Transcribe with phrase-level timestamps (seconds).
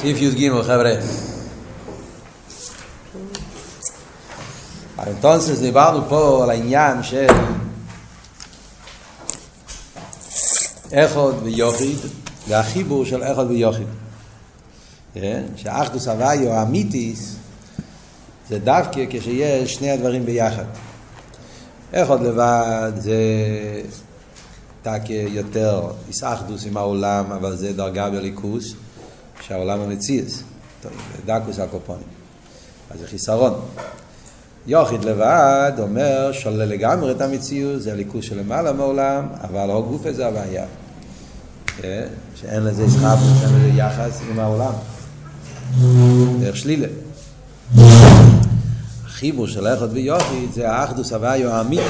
[0.00, 0.94] סעיף י"ג, חבר'ה.
[4.98, 7.26] entonces דיברנו פה על העניין של
[10.92, 11.98] אחד ויוחיד
[12.48, 13.86] והחיבור של אחד ויוחיד.
[15.56, 17.36] שאחדוס הוויו האמיתיס
[18.48, 20.64] זה דווקא כשיש שני הדברים ביחד.
[21.92, 23.14] אחד לבד זה
[24.82, 28.74] תקה יותר איסאחדוס עם העולם, אבל זה דרגה בליכוס.
[29.40, 30.42] שהעולם המציאס,
[31.26, 32.06] דקוס הקופונים.
[32.90, 33.60] אז זה חיסרון.
[34.66, 40.26] יוחיד לבד אומר שולל לגמרי את המציאות, זה הליכוס שלמעלה מעולם, אבל לא גוף זה
[40.26, 40.64] הבעיה.
[41.76, 42.06] כן?
[42.34, 44.72] שאין לזה סחב, שאין לזה יחס עם העולם.
[46.40, 46.88] דרך שלילה.
[49.04, 51.82] החיבור של אחד ויוחיד זה האחדוס הוויו האמיתי.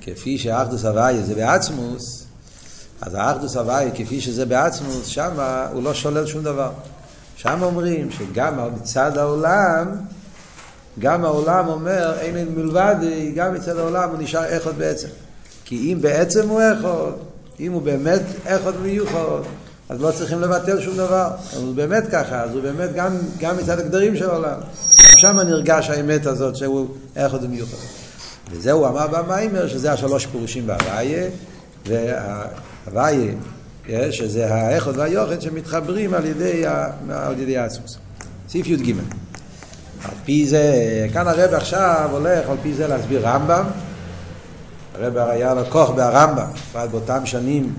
[0.00, 2.23] כפי שהאחדוס הוויו זה בעצמוס,
[3.00, 5.40] אז האחדוס הוואי, כפי שזה בעצמוס, שם
[5.72, 6.70] הוא לא שולל שום דבר.
[7.36, 9.86] שם אומרים שגם מצד העולם,
[10.98, 12.96] גם העולם אומר, אין אין מלבד,
[13.34, 15.08] גם מצד העולם הוא נשאר אחד בעצם.
[15.64, 17.12] כי אם בעצם הוא אחד,
[17.60, 19.40] אם הוא באמת אחד מיוחד,
[19.88, 21.30] אז לא צריכים לבטל שום דבר.
[21.52, 24.60] אז הוא באמת ככה, אז הוא באמת גם, גם מצד הגדרים של העולם.
[25.02, 27.76] גם שם נרגש האמת הזאת שהוא אחד ומיוחד.
[28.50, 31.28] וזה הוא אמר במיימר, שזה השלוש פירושים בהוויה,
[31.86, 32.44] וה...
[32.86, 33.32] הוויה,
[34.12, 36.66] שזה האחד והיוחד שמתחברים על ידי,
[37.10, 37.98] על ידי האסוס.
[38.48, 38.94] סעיף י"ג.
[40.04, 40.62] על פי זה,
[41.12, 43.64] כאן הרב עכשיו הולך על פי זה להסביר רמב"ם.
[44.94, 47.74] הרב היה לו כוח ברמב"ם, בפרט באותם שנים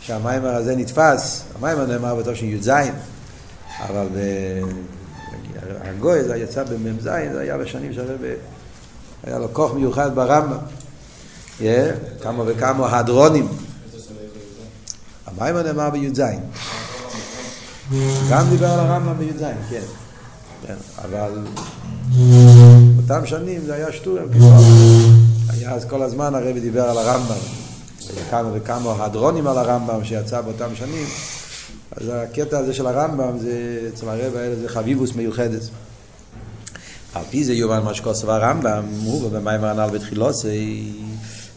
[0.00, 2.70] שהמיימר הזה נתפס, המיימר נאמר בתושן י"ז,
[3.88, 4.06] אבל
[5.84, 8.18] הגוי זה יצא במ"ז, זה היה בשנים שהרב
[9.24, 10.58] היה לו כוח מיוחד ברמב"ם.
[12.22, 13.48] כמה וכמה הדרונים.
[15.40, 16.22] המיימר נאמר בי"ז.
[18.30, 19.80] גם דיבר על הרמב"ם בי"ז, כן.
[20.66, 20.74] כן.
[21.04, 21.38] אבל
[22.96, 24.28] באותם שנים זה היה שטורים,
[25.48, 27.36] היה אז כל הזמן הרבי דיבר על הרמב"ם.
[28.30, 31.06] כמה וכמה הדרונים על הרמב"ם שיצא באותם שנים.
[31.96, 35.62] אז הקטע הזה של הרמב"ם, זה, אצל הרב האלה זה חביבוס מיוחדת.
[37.14, 40.92] על פי זה יובן מה שכוסף הרמב"ם, הוא במיימר הנ"ל בתחילוסי.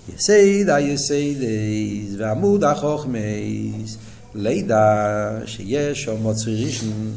[0.09, 3.97] יסייד היסיידס ועמוד החוכמס
[4.35, 7.13] לידע שיש או מוצרי ראשון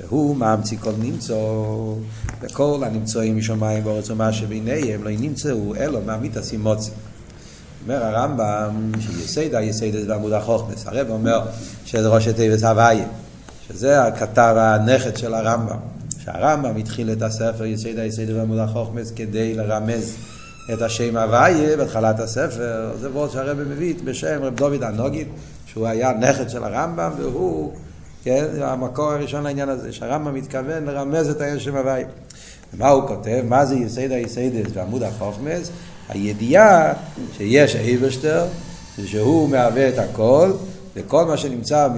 [0.00, 1.34] והוא מאמצי כל נמצא
[2.40, 6.90] וכל הנמצאים משמיים בארץ ומה שביניהם לא נמצאו אלו מעמית הסימוצי
[7.82, 11.40] אומר הרמב"ם שיסוד היסודות ועמוד החכמות הרב אומר
[11.84, 13.06] שזה ראשי תיבות הוויה
[13.68, 15.78] שזה הכתב הנכד של הרמב"ם
[16.18, 20.16] שהרמב"ם התחיל את הספר יסוד היסודות ועמוד החכמות כדי לרמז
[20.72, 25.28] את השם הוויה בהתחלת הספר, זה וורט שהרבי מביא בשם רב דוד הנגיד,
[25.66, 27.72] שהוא היה נכד של הרמב"ם, והוא,
[28.24, 32.06] כן, המקור הראשון לעניין הזה, שהרמב"ם מתכוון לרמז את השם הוויה.
[32.74, 33.42] ומה הוא כותב?
[33.48, 35.70] מה זה יסוד היסודות ועמוד החכמות?
[36.08, 36.92] הידיעה
[37.36, 38.46] שיש אייברשטר,
[39.04, 40.52] שהוא מהווה את הכל,
[40.96, 41.88] וכל מה שנמצא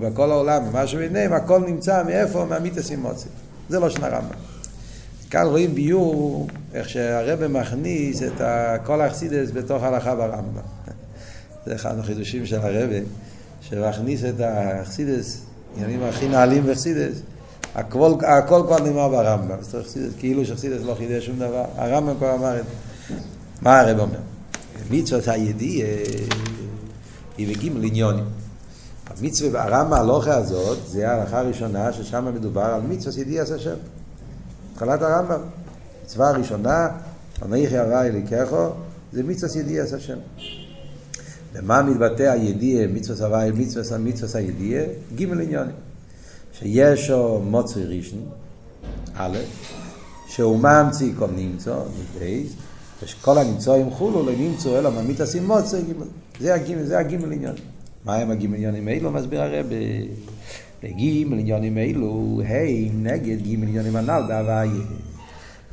[0.00, 2.44] בכל העולם, ומה שביניהם, הכל נמצא מאיפה?
[2.44, 3.28] מהמיתוס אימוצי.
[3.68, 4.34] זה לא של הרמב"ם.
[5.30, 8.40] כאן רואים ביור איך שהרבא מכניס את
[8.84, 10.62] כל האכסידס בתוך הלכה ברמב"ם.
[11.66, 12.96] זה אחד החידושים של הרבא,
[13.60, 15.42] שמכניס את האכסידס,
[15.76, 17.16] עניינים הכי נעלים באכסידס,
[17.74, 19.56] הכל, הכל כבר נאמר ברמב"ם.
[20.18, 23.14] כאילו שאכסידס לא חידש שום דבר, הרמב"ם כבר אמר את זה.
[23.62, 24.18] מה הרבא אומר?
[24.90, 25.88] מצוות הידיעה
[27.38, 28.24] היא בגימל עניונים.
[29.06, 33.76] המצווה, הרמב"ם ההלוכה הזאת, זה ההלכה הראשונה ששם מדובר על מצוות ידיעה השם.
[34.72, 35.40] התחלת הרמב"ם.
[36.04, 36.88] מצווה הראשונה,
[37.42, 38.68] אנכי הוואי אליקחו,
[39.12, 40.18] זה מצווה ידיעס השם.
[41.52, 44.82] במה מתבטא הידיע, מצווה הוואי, מצווה מצווה הידיע?
[45.14, 45.74] גימל עניונים.
[46.52, 48.18] שיש או מוצרי ראשון,
[49.14, 49.38] א',
[50.26, 52.52] שהוא ממציא כל נמצא, מבייס,
[53.02, 56.06] ושכל הנמצאים חולו לא נמצאו אלא ממית עשים מוצרי גימל.
[56.40, 56.54] זה
[57.00, 57.54] הגימל, עניון.
[58.04, 59.10] מה הם הגימל עניונים האלו?
[59.10, 59.66] מסביר הרב.
[60.84, 64.82] וגימל עניונים אלו הם נגד גימל עניונים הנ"ל בהוויה.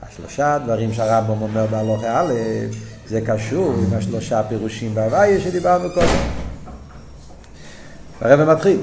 [0.04, 2.34] השלושה דברים שהרמב"ם אומר בהלוכה א',
[3.08, 6.08] זה קשור עם השלושה פירושים בהוויה שדיברנו קודם.
[8.22, 8.80] הרב מתחיל.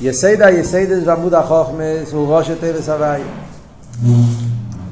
[0.00, 3.24] יסוד היסודות ועמוד החכמות הוא ראשי תיבות הוי'.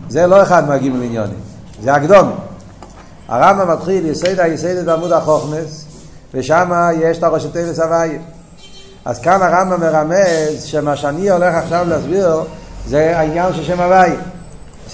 [0.08, 1.38] זה לא אחד מהגימל עניינים,
[1.82, 2.36] זה הקדומים.
[3.28, 5.84] הרמב"ם מתחיל יסוד היסודות ועמוד החכמות,
[6.34, 6.70] ושם
[7.00, 8.20] יש את הראשי תיבות הוי'.
[9.04, 12.40] אז כאן הרמב"ם מרמז שמה שאני הולך עכשיו להסביר
[12.86, 14.12] זה העניין של שם הוי'.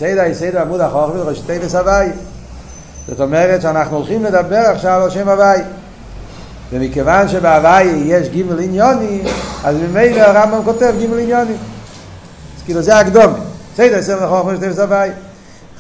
[0.02, 2.08] יסוד היסודות ועמוד החכמות ראשי תיבות הוי'.
[3.08, 5.60] זאת אומרת שאנחנו הולכים לדבר עכשיו על שם הוי'.
[6.72, 9.22] ומכיוון שבהוואי יש גימל עניוני,
[9.64, 11.52] אז ממילא הרמב"ם כותב גימל עניוני.
[11.52, 12.92] אז כאילו זה.
[13.74, 15.10] בסדר, עשר נכון, חמש תפס הוואי.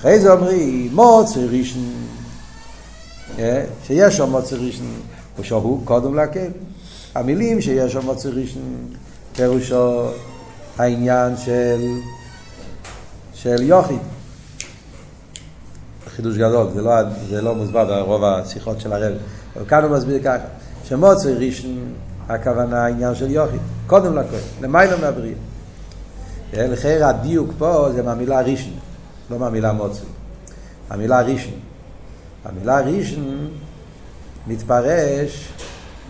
[0.00, 1.92] אחרי זה אומרים, מוצר ראשון,
[3.38, 4.92] אה, שיש שם מוצר ראשון,
[5.38, 6.48] ושהוא קודם להקל.
[7.14, 8.76] המילים שיש שם מוצר ראשון,
[9.36, 10.08] פירושו
[10.78, 11.80] העניין של,
[13.42, 13.96] של יוכי.
[16.16, 16.92] חידוש גדול, זה לא,
[17.28, 19.12] זה לא מוסבר ברוב השיחות של הרב.
[19.56, 20.44] אבל כאן הוא מסביר ככה,
[20.84, 21.94] שמוצר ראשון,
[22.28, 23.56] הכוונה העניין של יוכי,
[23.86, 25.34] קודם לכל, למיילא מהבריאה.
[26.52, 28.74] לכן הדיוק פה זה מהמילה ראשון,
[29.30, 30.04] לא מהמילה מוצר.
[30.90, 31.54] המילה ראשון.
[32.44, 33.48] המילה ראשון
[34.46, 35.48] מתפרש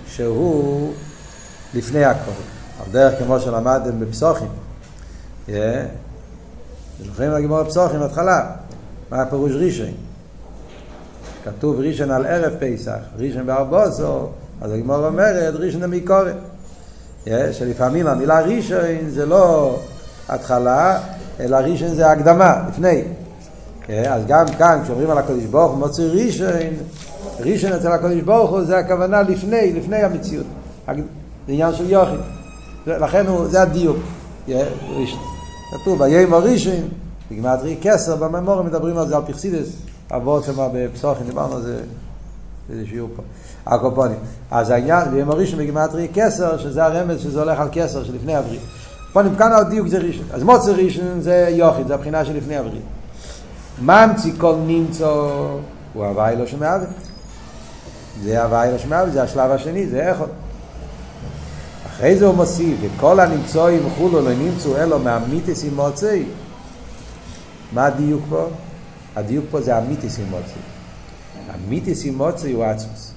[0.07, 0.93] שהוא
[1.75, 2.31] לפני הכל.
[2.81, 4.49] על דרך כמו שלמדתם בפסוחים.
[7.07, 8.51] זוכרים לגמור פסוחים בהתחלה,
[9.11, 9.91] מה הפירוש ראשון?
[11.45, 14.29] כתוב ראשון על ערב פסח, ראשון בארבוסו,
[14.61, 16.37] אז הגמור אומרת ראשון המקורת.
[17.53, 19.77] שלפעמים המילה ראשון זה לא
[20.29, 21.01] התחלה,
[21.41, 23.03] אלא ראשון זה הקדמה, לפני.
[23.89, 26.49] אז גם כאן, כשאומרים על הקדוש ברוך הוא מוציא ראשון,
[27.41, 30.47] ראשון אצל הקדוש ברוך הוא זה הכוונה לפני, לפני המציאות.
[30.87, 31.03] זה
[31.49, 32.17] עניין של יוכי.
[32.87, 33.97] לכן הוא, זה הדיוק.
[34.49, 35.32] ראשון.
[35.73, 36.89] כתוב, ויאמר ראשון,
[37.31, 39.69] בגמטרי כסר, בממורים מדברים על זה, על פרסידס,
[40.11, 41.81] אבות שמה בפסוחים, דיברנו על זה
[42.69, 43.23] באיזה שיעור פה.
[43.67, 44.19] הקופונים.
[44.51, 48.61] אז העניין, ויאמר ראשון בגמטרי כסר, שזה הרמז שזה הולך על כסר שלפני הברית.
[49.13, 50.27] פונים כאן הדיוק זה ראשון.
[50.33, 52.83] אז מוצר ראשון זה יוכי, זה הבחינה שלפני הברית.
[53.83, 55.07] ממציא כל נמצא
[55.93, 56.89] הוא הוואי לא שמעוות.
[58.23, 60.29] זה הוואי לא שמעוות, זה השלב השני, זה איך עוד.
[61.93, 66.25] אחרי זה הוא מוסיף, וכל הנמצואים חולו לא נמצאו אלו מהמיתיס עם מוצאי.
[67.73, 68.47] מה הדיוק פה?
[69.17, 70.63] הדיוק פה זה המיתיס עם מוצאי.
[71.49, 73.13] המיתיס עם מוצאי הוא עצמוס.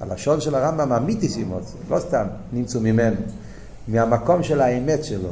[0.00, 3.16] הלשון של הרמב"ם המיתיס עם מוצאי, לא סתם נמצאו ממנו,
[3.88, 5.30] מהמקום של האמת שלו.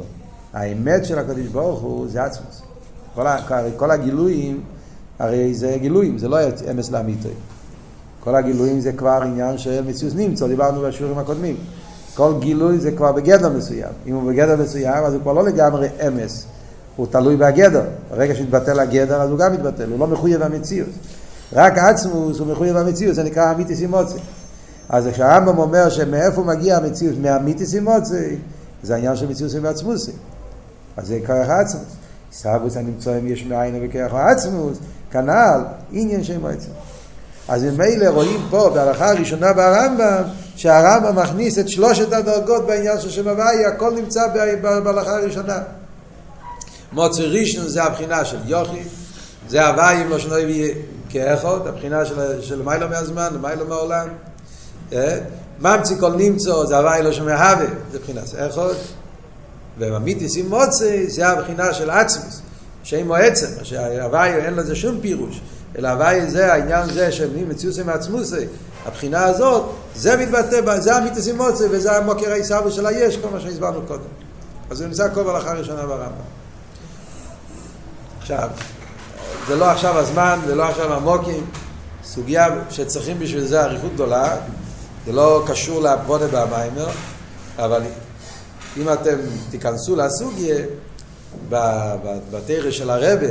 [0.53, 2.61] האמת של הקדוש ברוך הוא זה עצמוס.
[3.15, 3.25] כל,
[3.77, 4.61] כל הגילויים,
[5.19, 6.37] הרי זה גילויים, זה לא
[6.71, 7.31] אמס לאמיתוי.
[8.19, 11.55] כל הגילויים זה כבר עניין של מציאות נמצא, דיברנו בשיעורים הקודמים.
[12.15, 13.91] כל גילוי זה כבר בגדר מסוים.
[14.07, 16.45] אם הוא בגדר מסוים, אז הוא כבר לא לגמרי אמס.
[16.95, 17.83] הוא תלוי בגדר.
[18.11, 19.91] ברגע שהתבטל הגדר, אז הוא גם מתבטל.
[19.91, 20.89] הוא לא מחויב במציאות.
[21.53, 24.17] רק עצמוס הוא מחויב במציאות, זה נקרא אמיתיס אימוצי.
[24.89, 28.35] אז כשהרמב"ם אומר שמאיפה מגיע המציאות, מהאמיתיס אימוצי,
[28.83, 30.11] זה העניין של מציאות בעצמוסי.
[30.97, 31.95] אז זה כרך עצמוס.
[32.31, 34.77] סבוס הנמצואים יש מאין וכרך עצמוס,
[35.11, 35.61] כנ"ל
[35.91, 36.71] עניין שם מועצם.
[37.47, 40.23] אז ממילא רואים פה בהלכה הראשונה ברמב"ם
[40.55, 44.21] שהרמב"ם מכניס את שלושת הדרגות בעניין של שם הוואי, הכל נמצא
[44.61, 45.59] בהלכה הראשונה.
[46.91, 48.83] מוצא ראשון זה הבחינה של יוכי,
[49.49, 50.73] זה הוואי אם לא שנוי
[51.09, 54.07] כאחוד, הבחינה של, של מיילו מהזמן, מיילו מהעולם.
[55.59, 58.73] ממציא כל נמצא זה הוואי לא שומע הווה, זה בחינה של אחד.
[59.77, 62.41] וממיתיס עם מוצא זה הבחינה של עצמוס,
[62.83, 65.41] שם או עצם, שהוואי אין לזה שום פירוש.
[65.77, 68.45] אלא הוואי זה העניין זה שבנים מציוסי מעצמוסי,
[68.85, 73.39] הבחינה הזאת, זה מתבטא, זה המיתוס עם מוצא וזה המוקר העיסאוו של היש, כל מה
[73.39, 74.01] שהסברנו קודם.
[74.69, 76.35] אז זה נמצא כל הלכה ראשונה ברמב"ם.
[78.19, 78.49] עכשיו,
[79.47, 81.45] זה לא עכשיו הזמן, זה לא עכשיו המוקים,
[82.03, 84.37] סוגיה שצריכים בשביל זה אריכות גדולה,
[85.05, 86.87] זה לא קשור לעבודה במיימר,
[87.57, 87.81] אבל
[88.77, 89.15] אם אתם
[89.49, 90.65] תיכנסו לסוגיה,
[92.31, 93.27] בתרא של הרבה,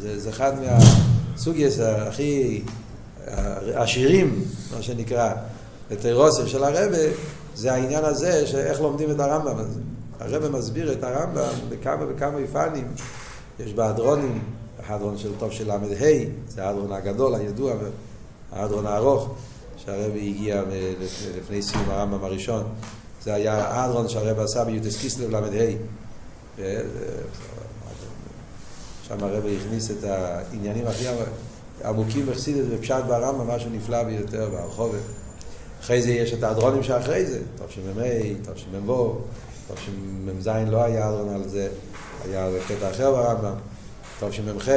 [0.00, 0.78] זה, זה אחד מה...
[1.36, 2.62] סוגייס הכי
[3.74, 4.44] עשירים,
[4.76, 5.32] מה שנקרא,
[5.90, 6.98] בתירוסיה של הרבה,
[7.54, 9.80] זה העניין הזה, שאיך לומדים את הרמב"ם הזה.
[10.20, 12.86] הרבה מסביר את הרמב"ם בכמה וכמה מפעלים.
[13.60, 14.42] יש בהדרונים,
[14.86, 15.78] ההדרון של טוב של ל"ה,
[16.48, 17.74] זה ההדרון הגדול, הידוע,
[18.52, 19.34] ההדרון הארוך,
[19.76, 20.62] שהרבי הגיע
[21.38, 22.64] לפני סיום הרמב"ם הראשון.
[23.24, 25.40] זה היה ההדרון שהרבי עשה ביוטס קיסלב ל"ה.
[29.08, 31.04] שם הרבי הכניס את העניינים הכי
[31.84, 35.00] עמוקים בחסידת ופשט ברמב"ם, משהו נפלא ביותר ברחובת.
[35.80, 38.02] אחרי זה יש את האדרונים שאחרי זה, תשמ"ה,
[38.54, 39.18] תשמ"ו,
[39.74, 41.68] תשמ"ז לא היה אדרון על זה,
[42.24, 43.54] היה קטע אחר ברמב"ם,
[44.20, 44.68] תשמ"ח,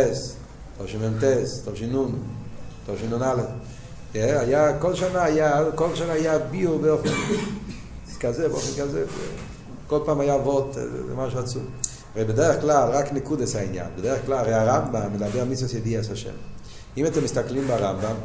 [0.83, 1.23] תשמ"ט,
[1.65, 1.95] תש"נ,
[2.85, 3.35] תשנ"א.
[4.13, 7.09] היה, כל שנה היה, כל שנה היה ביור באופן
[8.19, 9.05] כזה, באופן כזה,
[9.87, 11.63] כל פעם היה וורט, זה משהו עצוב.
[12.15, 13.87] הרי בדרך כלל, רק נקודס העניין.
[13.97, 16.33] בדרך כלל, הרי הרמב"ם מדבר מצוות ידיעס השם.
[16.97, 18.15] אם אתם מסתכלים ברמב"ם,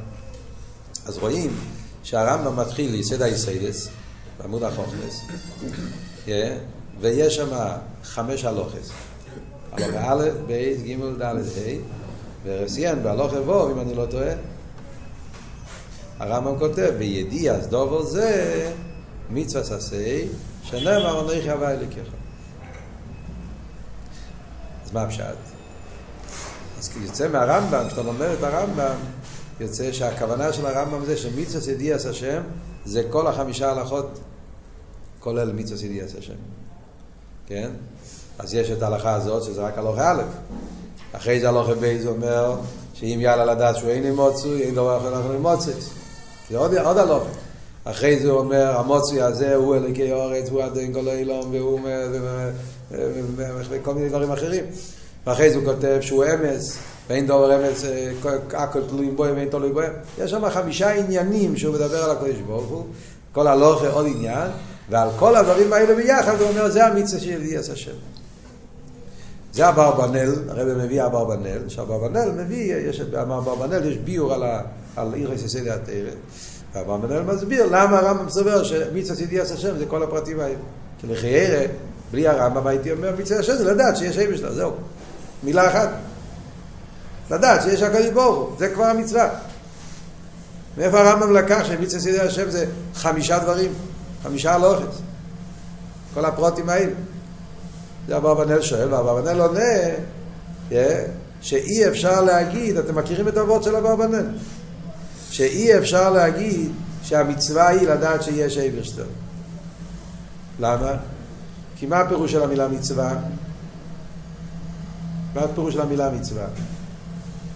[1.06, 1.56] אז רואים
[2.02, 3.88] שהרמב"ם מתחיל יסד היסיידס,
[4.38, 5.20] בעמוד החוכמס,
[7.00, 7.48] ויש שם
[8.04, 8.90] חמש הלוכס.
[9.72, 10.52] הלוכה א', ב',
[10.86, 11.38] ג', ד', ה',
[12.44, 14.32] ורסיין בהלוכה ו', אם אני לא טועה.
[16.18, 18.72] הרמב"ם כותב, וידיעס דובר זה
[19.30, 20.28] מצווה ססי,
[20.62, 22.23] שנאמר אנוכי הווה אליקיך.
[24.94, 25.24] מה הפשט?
[26.78, 28.94] אז יוצא מהרמב"ם, כשאתה לומד את הרמב"ם,
[29.60, 32.42] יוצא שהכוונה של הרמב"ם זה שמצווה ידיעס השם
[32.84, 34.18] זה כל החמישה הלכות
[35.20, 36.34] כולל מצווה ידיעס השם.
[37.46, 37.70] כן?
[38.38, 40.22] אז יש את ההלכה הזאת שזה רק הלכה א',
[41.12, 42.56] אחרי זה הלכה ב' זה אומר
[42.94, 45.90] שאם יאללה לדעת שהוא אין מוצוי, אין דבר אחר אנחנו מוצץ.
[46.50, 47.30] זה עוד, עוד הלכה.
[47.84, 51.80] אחרי זה הוא אומר, המוצוי הזה הוא אלוקי אורץ, הוא אדון כל אילום, והוא
[53.68, 54.64] וכל מיני דברים אחרים.
[55.26, 57.84] ואחרי זה הוא כותב שהוא אמס, ואין דובר אמס,
[58.52, 59.80] הכל תלויים בו ואין תלוי בו.
[60.18, 62.84] יש שם חמישה עניינים שהוא מדבר על הקודש ברוך הוא,
[63.32, 64.48] כל הלוכה עוד עניין,
[64.90, 67.92] ועל כל הדברים האלה ביחד הוא אומר, זה המצווה של ידיעס השם.
[69.52, 74.42] זה אברבנאל, הרב מביא אברבנאל, שאברבנאל מביא, יש באברבנאל יש ביור על,
[74.96, 76.10] על עיר יססי התרא,
[76.74, 80.54] ואברבנאל מסביר למה הרמב"ם סובר שמצווה ידיעס השם זה כל הפרטים האלה.
[81.00, 81.66] כי לחיירה,
[82.14, 84.72] בלי הרמב"ם הייתי אומר מצווה השם זה לדעת שיש אבא שלה, זהו.
[85.42, 85.88] מילה אחת.
[87.30, 89.28] לדעת שיש הקדוש ברוך הוא, זה כבר המצווה.
[90.78, 93.72] מאיפה הרמב"ם לקח שמצווה ידיעס השם זה חמישה דברים,
[94.22, 94.96] חמישה הלוכס.
[96.14, 96.92] כל הפרוטים האלה.
[98.08, 100.80] זה אברבנאל שואל, ואברבנאל עונה
[101.40, 104.26] שאי אפשר להגיד, אתם מכירים את האבות של אברבנאל?
[105.30, 109.06] שאי אפשר להגיד שהמצווה היא לדעת שיש אייברשטר.
[110.60, 110.92] למה?
[111.76, 113.14] כי מה הפירוש של המילה מצווה?
[115.34, 116.44] מה הפירוש של המילה מצווה?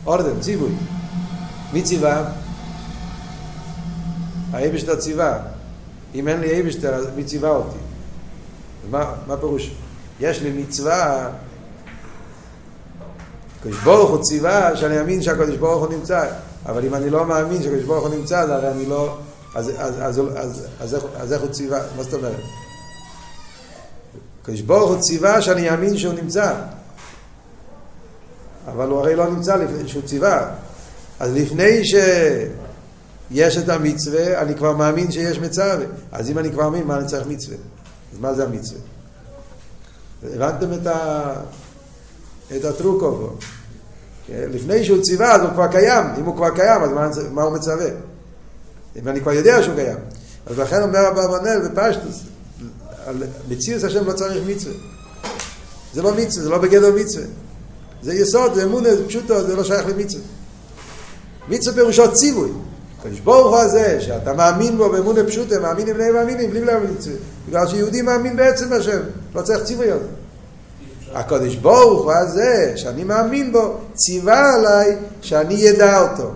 [0.07, 0.73] אורדן, ציווי.
[1.73, 2.31] מי ציווה?
[4.53, 5.39] האייברשטר ציווה.
[6.15, 7.79] אם אין לי אייברשטר, אז מי ציווה אותי?
[8.91, 9.71] מה, מה פירוש?
[10.21, 11.31] יש לי מצווה,
[13.61, 16.31] הקדוש ברוך הוא ציווה שאני אאמין שהקדוש ברוך הוא נמצא,
[16.67, 19.17] אבל אם אני לא מאמין שהקדוש ברוך הוא נמצא, אז הרי אני לא...
[19.55, 21.81] אז, אז, אז, אז, אז, איך, אז איך הוא ציווה?
[21.97, 22.41] מה זאת אומרת?
[24.49, 26.55] הקדוש ברוך הוא ציווה שאני אאמין שהוא נמצא,
[28.67, 30.51] אבל הוא הרי לא נמצא לפני שהוא ציווה.
[31.21, 35.77] אז לפני שיש את המצווה, אני כבר מאמין שיש מצווה.
[36.13, 37.57] אז אם אני כבר מאמין, מה אני צריך מצווה?
[38.13, 38.81] אז מה זה המצווה?
[40.35, 41.33] הבנתם את, ה...
[42.57, 43.35] את הטרוקו פה.
[44.27, 44.49] כן?
[44.51, 47.57] לפני שהוא ציווה אז הוא כבר קיים, אם הוא כבר קיים אז מה, מה הוא
[47.57, 47.89] מצווה?
[48.97, 49.99] אם אני כבר יודע שהוא קיים.
[50.47, 52.23] אז לכן אומר אברבנאל בפשטוס,
[53.49, 54.75] מציאות השם לא צריך מצווה.
[55.95, 57.25] זה לא מצווה, זה לא בגדר מצווה.
[58.03, 60.25] זה יסוד, זה אמונה, זה פשוטו, זה לא שייך למצווה.
[61.49, 62.51] מצווה פירושו ציווי.
[62.99, 67.17] הקדוש ברוך הוא הזה, שאתה מאמין בו באמונה פשוטה, מאמינים בני מאמינים, בלי בלי מצווה.
[67.49, 69.01] בגלל שיהודי מאמין בעצם השם,
[69.35, 70.09] לא צריך ציווי על זה.
[71.19, 76.31] הקדוש ברוך הוא הזה, שאני מאמין בו, ציווה עליי שאני ידע אותו.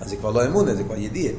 [0.00, 1.34] אז זה כבר לא אמונה, זה כבר ידיעה.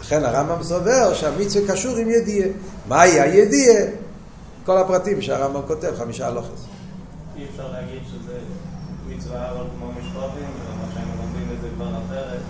[0.00, 2.48] לכן הרמב"ם סובר שהמצווה קשור עם ידיעה.
[2.88, 3.86] מהי הידיעה?
[4.64, 6.64] כל הפרטים שהרמב"ם כותב, חמישה הלוכס.
[7.36, 8.38] אי אפשר להגיד שזה
[9.08, 12.40] מצווה אבל כמו משפטים, ומה שהיינו לומדים את זה כבר אחרת,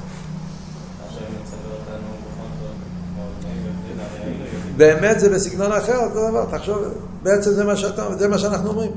[1.09, 2.75] השם מצווה אותנו בכל זאת,
[3.17, 6.79] ובני באמת זה בסגנון אחר, אותו דבר, תחשוב,
[7.23, 8.93] בעצם זה מה, שאתה, זה מה שאנחנו אומרים.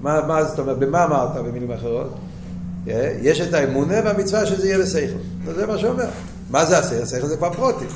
[0.00, 2.14] מה, מה זאת אומרת, במה אמרת במילים אחרות?
[3.22, 5.52] יש את האמונה והמצווה שזה יהיה בשכל.
[5.54, 6.08] זה מה שאומר.
[6.50, 7.02] מה זה השכל?
[7.02, 7.88] השכל זה כבר פרוטים.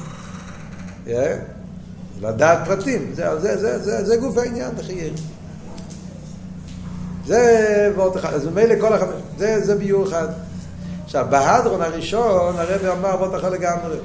[2.21, 5.13] לדעת פרטים, זה, זה, זה, זה, זה גוף העניין, תחייר.
[7.27, 10.29] זה ועוד אחד, אז ממילא כל החמש, זה, זה ביור אחד.
[11.05, 13.97] עכשיו, בהדרון הראשון הרב אמר ועוד אחד לגמרי.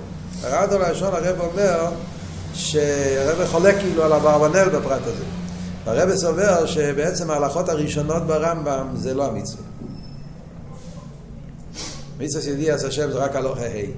[0.41, 1.89] בהדרון הראשון הרב אומר
[2.53, 5.23] שהרב חולק כאילו על אברבנאל בפרט הזה.
[5.85, 9.63] הרב סובר שבעצם ההלכות הראשונות ברמב"ם זה לא המצווה.
[12.19, 13.91] מצווה שידיעס השם זה רק הלוך ההי.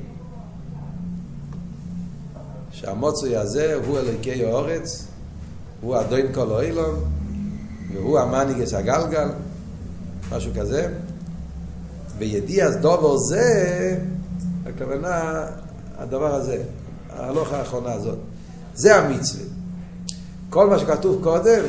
[2.80, 5.08] שהמוצוי הזה הוא אלוקי האורץ,
[5.82, 6.96] הוא אדון כל אוילום,
[7.94, 9.30] והוא המניגס הגלגל,
[10.32, 10.94] משהו כזה.
[12.18, 14.00] וידיעס דובר זה,
[14.66, 15.46] הכוונה,
[15.98, 16.64] הדבר הזה,
[17.10, 18.18] ההלוך האחרונה הזאת.
[18.76, 19.46] זה המצווה.
[20.50, 21.64] כל מה שכתוב קודם,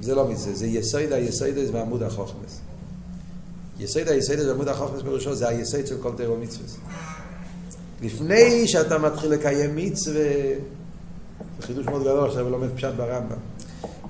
[0.00, 2.60] זה לא מצווה, זה יסוידא יסוידא בעמוד החוכמס.
[3.78, 6.66] יסוידא יסוידא בעמוד החוכמס פירושו זה היסוד של כל תירו מצווה.
[8.02, 10.22] לפני שאתה מתחיל לקיים מצווה,
[11.60, 13.36] זה חידוש מאוד גדול עכשיו ולומד פשט ברמב"ם.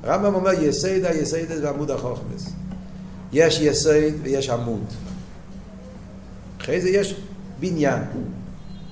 [0.02, 2.50] הרמב"ם אומר יסוידא יסוידא בעמוד החוכמס.
[3.32, 4.84] יש יסוד ויש עמוד.
[6.60, 7.20] אחרי זה יש
[7.60, 8.02] בניין.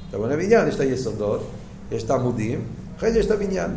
[0.09, 1.50] אתה בונה בניין, יש את היסודות,
[1.92, 2.62] יש את העמודים,
[2.97, 3.71] אחרי זה יש את הבניין.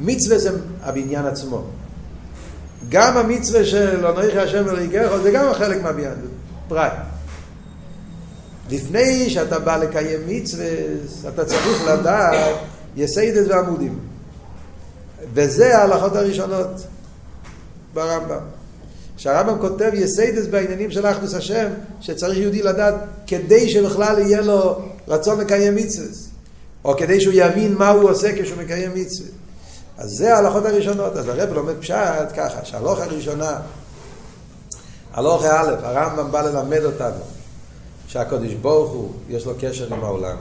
[0.00, 0.50] מצווה זה
[0.82, 1.62] הבניין עצמו.
[2.88, 6.14] גם המצווה של אנוכי השם ולהיגרחו זה גם חלק מהבניין,
[6.68, 6.92] פרט.
[8.70, 10.66] לפני שאתה בא לקיים מצווה,
[11.28, 12.56] אתה צריך לדעת
[12.96, 13.98] יסודות ועמודים.
[15.34, 16.86] וזה ההלכות הראשונות
[17.94, 18.40] ברמב"ם.
[19.16, 21.68] שהרמב"ם כותב יסודות בעניינים של אחדות השם,
[22.00, 22.94] שצריך יהודי לדעת
[23.26, 26.08] כדי שבכלל יהיה לו רצון לקיים מצווה,
[26.84, 29.28] או כדי שהוא יבין מה הוא עושה כשהוא מקיים מצווה.
[29.98, 31.16] אז זה ההלכות הראשונות.
[31.16, 31.94] אז הרב לומד פשט
[32.36, 33.58] ככה, שההלכה הראשונה,
[35.12, 37.39] הלכה א', הרמב"ם בא ללמד אותנו
[38.10, 40.36] שהקדוש ברוך הוא, יש לו קשר עם העולם.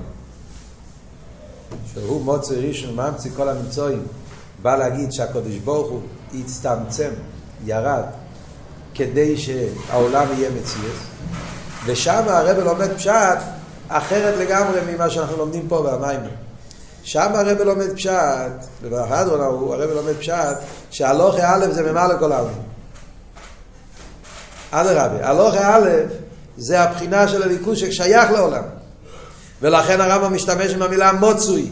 [1.94, 4.08] שהוא מוצא ראשון ממציא כל המצואים,
[4.62, 6.02] בא להגיד שהקדוש ברוך הוא
[6.40, 7.10] הצטמצם,
[7.66, 8.04] ירד,
[8.96, 11.00] כדי שהעולם יהיה מציאס.
[11.86, 13.38] ושם הרב לומד פשט
[13.88, 16.20] אחרת לגמרי ממה שאנחנו לומדים פה במים.
[17.04, 18.12] שם הרב לומד פשט,
[18.82, 20.58] ובהדרון ההוא הרב לומד פשט,
[20.92, 22.54] שהלוכי א' זה ממעלה כל העולם.
[24.72, 25.90] אדרבה, הלוכי א'
[26.60, 28.64] זה הבחינה של הליכוז ששייך לעולם.
[29.62, 31.70] ולכן הרמב"ם משתמש עם המילה מוצוי.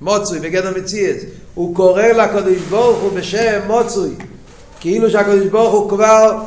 [0.00, 1.22] מוצוי, בגדר מציאס.
[1.54, 4.14] הוא קורא לקדוש ברוך הוא בשם מוצוי.
[4.80, 6.42] כאילו שהקדוש ברוך הוא כבר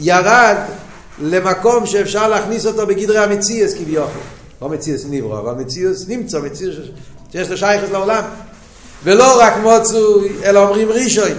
[0.00, 0.56] ירד
[1.22, 4.06] למקום שאפשר להכניס אותו בגדרי המציאס כביכול.
[4.62, 6.74] לא מציאס נברא, אבל מציאס נמצא, מציאס
[7.32, 8.24] שיש לו שייכת לעולם.
[9.04, 11.30] ולא רק מוצוי, אלא אומרים ראשון.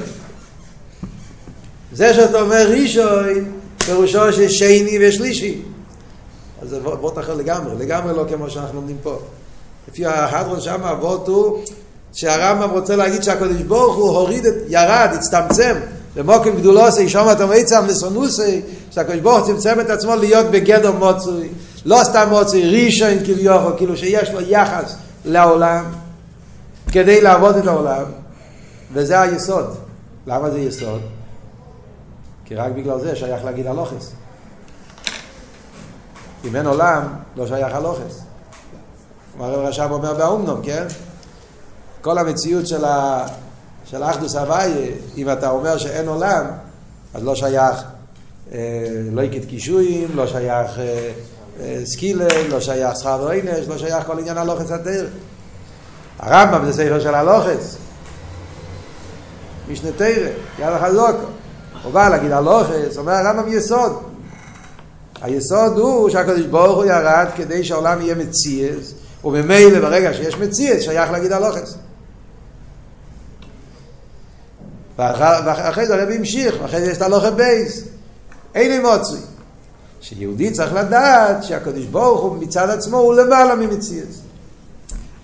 [1.93, 5.62] זה שאתה אומר ראשון, פירושו שיש שני ושלישי.
[6.62, 9.20] אז זה וורט אחר לגמרי, לגמרי לא כמו שאנחנו לומדים פה.
[9.88, 11.60] לפי ההדרון שם, הוורט הוא
[12.13, 15.75] שהרמב"ם רוצה להגיד שהקדוש ברוך הוא הוריד, את, ירד, הצטמצם,
[16.16, 18.62] למוקם גדולוסי, שום אתה מיצם לסונוסי,
[18.92, 21.50] שהקדוש ברוך הוא צמצם את עצמו להיות בגדר מוצוי,
[21.86, 25.86] לא סתם מוצוי, ראשון כביכול, כאילו שיש לו יחס לעולם,
[26.92, 28.04] כדי לעבוד את העולם,
[28.94, 29.75] וזה היסוד.
[30.28, 31.02] למה זה יסוד?
[32.46, 34.14] כי רק בגלל זה שייך להגיד הלוכס.
[36.46, 38.22] אם אין עולם, לא שייך הלוכס.
[39.34, 40.86] כמו הרב רש"ב אומר באומנום, כן?
[42.02, 43.26] כל המציאות של, ה...
[43.86, 46.46] של אחדוס הוויה, אם אתה אומר שאין עולם,
[47.14, 47.84] אז לא שייך
[48.51, 51.12] אה, יקט קישואים, לא שייך אה,
[51.60, 55.10] אה, סקילה, לא שייך שכר ועונש, לא שייך כל עניין הלוחץ הדרך.
[56.20, 57.77] הרמב"ם זה ספר של הלוחץ.
[59.70, 60.29] משנה תרא,
[60.60, 61.32] יד החזוקו.
[61.91, 64.03] בא להגיד הלוחץ, אומר הרמב"ם יסוד.
[65.22, 68.93] היסוד הוא שהקדוש ברוך הוא ירד כדי שהעולם יהיה מציאס,
[69.25, 71.75] וממילא ברגע שיש מציאס שייך להגיד הלוחץ.
[74.98, 77.83] ואחרי זה הרבי המשיך, ואחרי זה יש את הלוכה בייס.
[78.55, 79.19] אין לי מוצרי.
[80.01, 84.22] שיהודי צריך לדעת שהקדוש ברוך הוא מצד עצמו הוא למעלה ממציאס.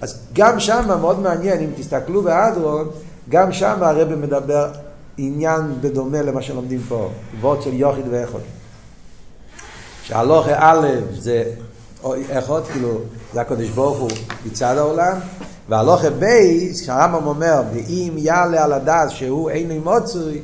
[0.01, 2.89] אז גם שם מאוד מעניין, אם תסתכלו באדרון,
[3.29, 4.71] גם שם הרבי מדבר
[5.21, 8.41] עניין בדומה למה שלומדים פה, וורד של יוחיד ואיכות.
[10.03, 11.43] שהלוכה א' זה
[12.29, 12.99] איכות, כאילו,
[13.34, 14.10] זה הקדוש ברוך הוא
[14.45, 15.17] מצד העולם,
[15.69, 20.41] והלוכה בייס, כשהרמב"ם אומר, ואם יעלה על הדס שהוא אינו מוצוי,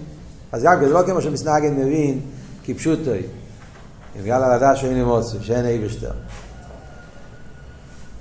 [0.51, 2.19] אז גם זה לא כמו שמסנגן מבין,
[2.63, 3.11] כפשוטו,
[4.19, 6.11] אם יעלה על הדס שהוא אינו מוצוי, שאין אי בשטר.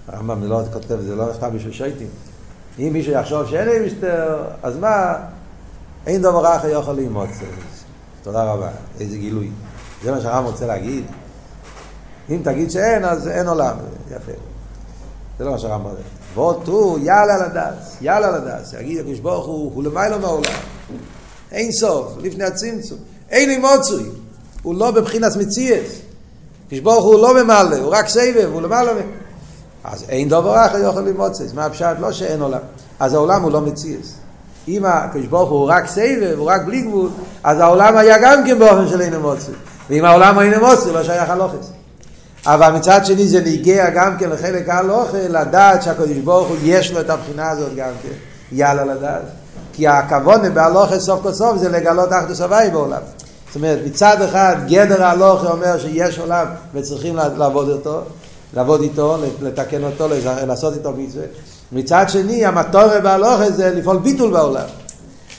[0.09, 2.09] הרמב"ם לא כותב, זה לא נכתב בשביל שייטים.
[2.79, 5.15] אם מישהו יחשוב שאין אי בשטר, אז מה?
[6.07, 7.29] אין דבר אחר יכול ללמוד.
[8.23, 8.69] תודה רבה,
[9.01, 9.51] איזה גילוי.
[10.03, 11.05] זה מה שהרמב"ם רוצה להגיד.
[12.31, 13.77] אם תגיד שאין, אז אין עולם.
[14.11, 14.33] יפה.
[15.39, 16.61] זה לא מה שהרמב"ם אומר.
[16.67, 18.73] הוא יאללה לדס, יאללה לדס.
[18.73, 20.53] יגיד הקדוש ברוך הוא, הוא למעלה מהעולם.
[21.53, 22.99] אין סוף, לפני הצמצום.
[23.31, 24.05] אין לי מוצוי.
[24.63, 26.01] הוא לא בבחינת מציאס.
[26.67, 28.93] הקדוש ברוך הוא לא ממלא, הוא רק סבב, הוא למעלה.
[29.85, 31.53] אז אין דבר אחר יכול למוצץ.
[31.55, 31.97] מה הפשט?
[32.01, 32.61] לא שאין עולם.
[33.01, 34.15] אז העולם הוא לא מציאס.
[34.69, 37.11] אם הקדוש ברוך הוא רק סבב, הוא רק בלי גבול,
[37.45, 39.53] אז העולם היה גם כן באופן של אין מוצא.
[39.91, 41.71] ואם העולם אין מוצא, לא שייך הלוחס.
[42.47, 47.01] אבל מצד שני זה ניגע גם כן לחלק הלוכה, לדעת שהקדוש ברוך הוא יש לו
[47.01, 48.09] את הבחינה הזאת גם כן.
[48.53, 49.23] יאללה לדעת.
[49.73, 53.01] כי הכוונה בהלוכה סוף כל סוף זה לגלות אחדוס הוואי בעולם.
[53.47, 58.01] זאת אומרת, מצד אחד גדר ההלוכה אומר שיש עולם וצריכים לעבוד אותו,
[58.55, 60.09] לעבוד איתו, לתקן אותו,
[60.47, 61.25] לעשות איתו מצווה.
[61.73, 64.67] מצד שני, המטורה בהלוכה זה לפעול ביטול בעולם.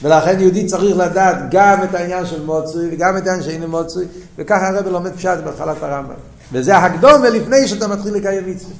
[0.02, 4.04] ולכן יהודי צריך לדעת גם את העניין של מוצוי וגם את העניין שאין מוצוי,
[4.38, 6.14] וככה הרב לומד פשט בהתחלת הרמב"ם.
[6.52, 8.74] וזה הקדומה לפני שאתה מתחיל לקיים מצווה.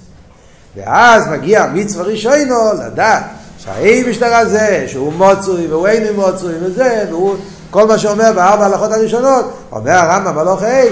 [0.77, 3.25] ואז מגיע מצווה ראשונו לדעת
[3.59, 7.37] שהאי משטר הזה, שהוא מוצוי והוא אין מוצוי וזה, והוא
[7.71, 10.83] כל מה שאומר בארבע הלכות הראשונות, אומר הרמב"ם בהלוך ה'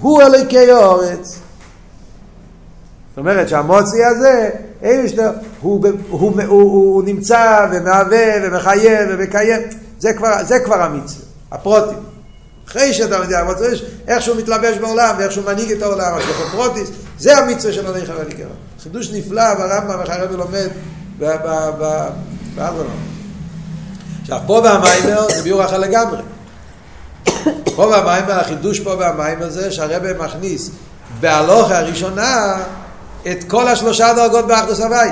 [0.00, 1.38] הוא אלוקי אורץ.
[3.14, 4.50] זאת אומרת שהמוצי הזה,
[4.82, 9.62] אי משטר, הוא, הוא, הוא, הוא, הוא, הוא נמצא ומהווה ומחייב ומקיים,
[9.98, 11.98] זה כבר, זה כבר המצווה, הפרוטים.
[12.68, 16.56] אחרי שאתה יודע, אבל צריך איך שהוא מתלבש בעולם, ואיך שהוא מנהיג את העולם, השלוחו
[16.56, 18.46] פרוטיס, זה המצווה של עלי חבר נקרא.
[18.82, 20.68] חידוש נפלא ברמב"ם, איך הרבי לומד
[22.56, 22.86] בהדרן.
[24.22, 26.18] עכשיו, פה במאמר זה ביור אחר לגמרי.
[27.64, 30.70] פה במאמר, החידוש פה במאמר זה שהרבי מכניס
[31.20, 32.56] בהלכה הראשונה
[33.30, 35.08] את כל השלושה דרגות באחדות הוי'.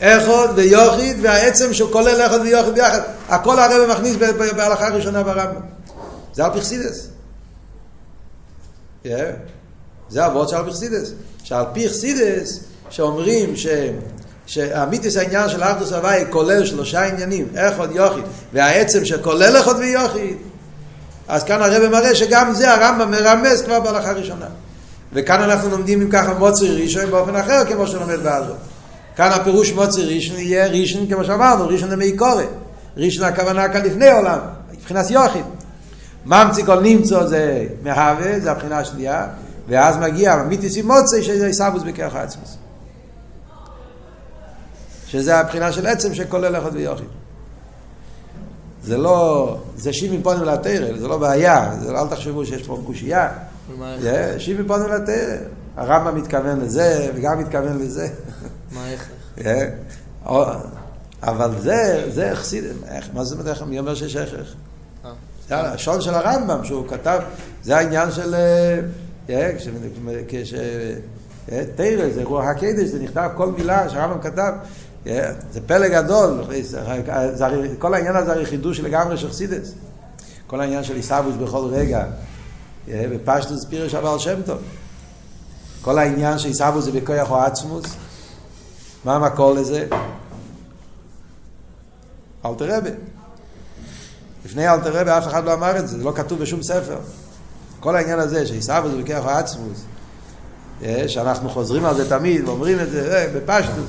[0.00, 3.00] אחד ויחיד והעצם שכולל אחד ויחיד ביחד.
[3.28, 4.16] הכל הרבי מכניס
[4.56, 5.60] בהלכה הראשונה ברמב"ם.
[6.34, 7.08] זה על פי חסידות.
[9.04, 9.08] Yeah.
[10.08, 11.12] זה הווארט של פי חסידות.
[11.44, 13.66] שעל פי חסידס, שאומרים ש...
[14.46, 20.36] שהמיתיס העניין של אחדוס הוואי כולל שלושה עניינים, איכות יוחיד, והעצם שכולל איכות ויוחיד,
[21.28, 24.46] אז כאן הרב מראה שגם זה הרמב"ם מרמז כבר בהלכה הראשונה.
[25.12, 28.54] וכאן אנחנו לומדים אם ככה מוצרי ראשון באופן אחר כמו שלומד באלו.
[29.16, 32.42] כאן הפירוש מוצרי ראשון יהיה ראשון כמו שאמרנו, ראשון למי קורא.
[32.96, 34.38] ראשון הכוונה כאן לפני עולם,
[34.72, 35.44] מבחינת יוחיד.
[36.26, 39.26] ממציא כל נמצא זה מהווה, זה הבחינה השנייה,
[39.68, 42.56] ואז מגיע מיתיס עם מוצא שזה עיסאוויס בכרך העצמוס.
[45.06, 47.06] שזה הבחינה של עצם שכולל אחד ויוחיד.
[48.82, 52.82] זה לא, זה שימי פונים לתרא, זה לא בעיה, זה לא, אל תחשבו שיש פה
[52.86, 53.28] קושייה.
[54.00, 55.36] זה שימי פונים לתרא.
[55.76, 58.08] הרמב"ם מתכוון לזה, וגם מתכוון לזה.
[58.72, 59.46] מה ההכרח?
[61.22, 62.64] אבל זה, זה חסיד,
[63.14, 64.54] מה זה מדרך, מי אומר שיש הכרח?
[65.04, 65.10] אה.
[65.48, 67.20] זה הלשון של הרמב"ם, שהוא כתב,
[67.62, 68.34] זה העניין של...
[70.28, 70.54] כש...
[71.74, 74.52] תרא, זה רוח הקדש, זה נכתב כל מילה שהרמב"ם כתב,
[75.52, 76.44] זה פלא גדול,
[77.78, 79.74] כל העניין הזה הרי חידוש לגמרי של חסידס.
[80.46, 82.04] כל העניין של עיסאוויס בכל רגע,
[82.88, 84.58] בפשטוס פירש הבעל שם טוב.
[85.82, 87.96] כל העניין של עיסאוויס זה בכוח או עצמוס,
[89.04, 89.86] מה המקור לזה?
[92.46, 92.90] אלתר רבי.
[94.44, 96.98] לפני אלתר רבי אף אחד לא אמר את זה, זה לא כתוב בשום ספר.
[97.80, 99.84] כל העניין הזה שעיסאוויס זה בכוח או עצמוס,
[101.06, 103.86] שאנחנו חוזרים על זה תמיד ואומרים את זה בפשטוס.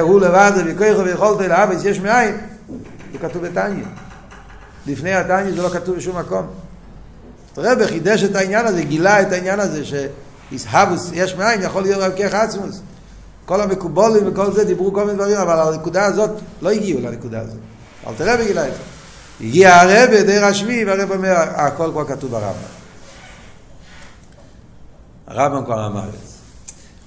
[0.00, 2.36] הוא לבד וכוח ויכולת לאבס יש מאין,
[3.12, 3.84] זה כתוב בתניא.
[4.86, 6.63] לפני התניא זה לא כתוב בשום מקום.
[7.56, 12.12] רבי חידש את העניין הזה, גילה את העניין הזה שאיסהבוס יש מאין יכול להיות רק
[12.16, 12.80] כרך עצמוס.
[13.44, 16.30] כל המקובולים וכל זה דיברו כל מיני דברים, אבל הנקודה הזאת
[16.62, 17.58] לא הגיעו לנקודה הזאת.
[18.06, 18.78] אל תראה בגילה את זה.
[19.40, 22.54] הגיע הרבי די רשמי והרבי אומר הכל כבר כתוב ברמב"ם.
[25.26, 26.34] הרמב"ם כבר אמר את זה.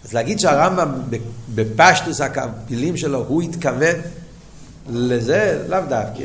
[0.06, 0.92] אז להגיד שהרמב"ם
[1.56, 3.96] בפשטוס הקבילים שלו הוא התכוון
[4.90, 6.24] לזה, לאו דווקא.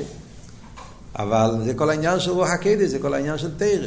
[1.18, 3.86] אבל זה כל העניין של רוח הקדש, זה כל העניין של תרא.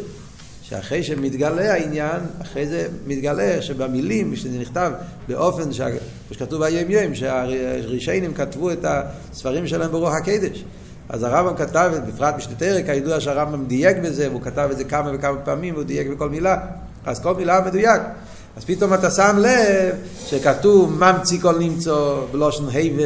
[0.69, 4.91] שאחרי שמתגלה העניין, אחרי זה מתגלה שבמילים, שזה נכתב
[5.27, 5.81] באופן, ש...
[6.31, 10.63] שכתוב ביום יום, שהרישיינים כתבו את הספרים שלהם ברוח הקדש.
[11.09, 15.11] אז הרמב"ם כתב, בפרט בשתי תרא, כידוע שהרמב"ם דייק בזה, והוא כתב את זה כמה
[15.13, 16.57] וכמה פעמים, והוא דייק בכל מילה.
[17.05, 18.01] אז כל מילה מדויק.
[18.57, 21.95] אז פתאום אתה שם לב שכתוב ממציא כל נמצא
[22.31, 23.03] בלושן היבה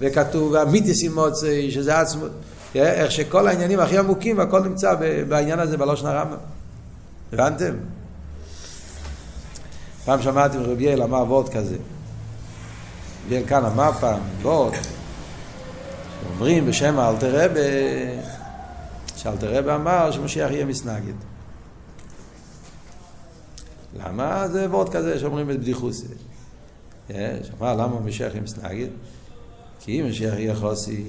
[0.00, 2.24] וכתוב אמיתיס עם מוצא שזה עצמו
[2.74, 4.94] איך שכל העניינים הכי עמוקים הכל נמצא
[5.28, 6.57] בעניין הזה בלושן הרמב"ם
[7.32, 7.74] הבנתם?
[10.04, 11.76] פעם שמעתי מרבי יעל אמר וורד כזה
[13.26, 14.74] רבי יעל כאן אמר פעם וורד
[16.30, 17.60] אומרים בשם האלתר רבה
[19.16, 21.14] שאלתר רבה אמר שמשיח יהיה מסנגד
[23.94, 24.48] למה?
[24.48, 26.06] זה וורד כזה שאומרים את בדיחוסי.
[27.08, 28.88] שאמר למה משיח עם סנגד?
[29.80, 31.04] כי אם משיח יהיה חוסי,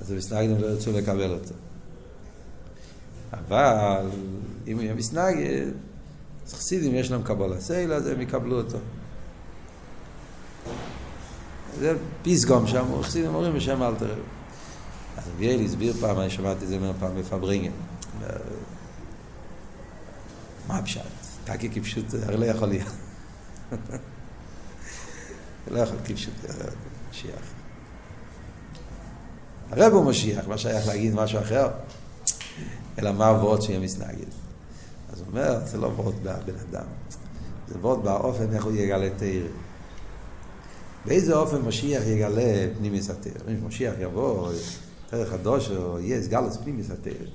[0.00, 1.54] אז המסנגדים לא ירצו לקבל אותו.
[3.34, 4.10] אבל
[4.66, 5.66] אם הוא יהיה מסנגד,
[6.46, 8.78] אז חסידים יש להם קבול הסייל, אז הם יקבלו אותו.
[11.78, 14.18] זה פיסגום שם, חסידים אומרים בשם אלתר רב.
[15.16, 17.70] אז אביאל הסביר פעם, אני שמעתי את זה פעם בפברינגן.
[20.68, 21.00] מה הפשט?
[21.44, 22.92] טקי כפשוט, הרי לא יכול להיות.
[25.70, 26.34] לא יכול כפשוט
[27.10, 27.52] משיח.
[29.70, 31.68] הרב הוא משיח, מה שייך להגיד משהו אחר?
[32.98, 34.30] אלא מה הוורד שיהיה מסנגד.
[35.12, 36.86] אז הוא אומר, זה לא וורד בבן אדם,
[37.68, 39.48] זה וורד באופן איך הוא יגלה תרא.
[41.04, 43.32] באיזה אופן משיח יגלה פנימיס התרא?
[43.48, 44.52] אם משיח יבוא,
[45.12, 47.26] דרך הדושו, יהיה סגלוס פנימיס התרא.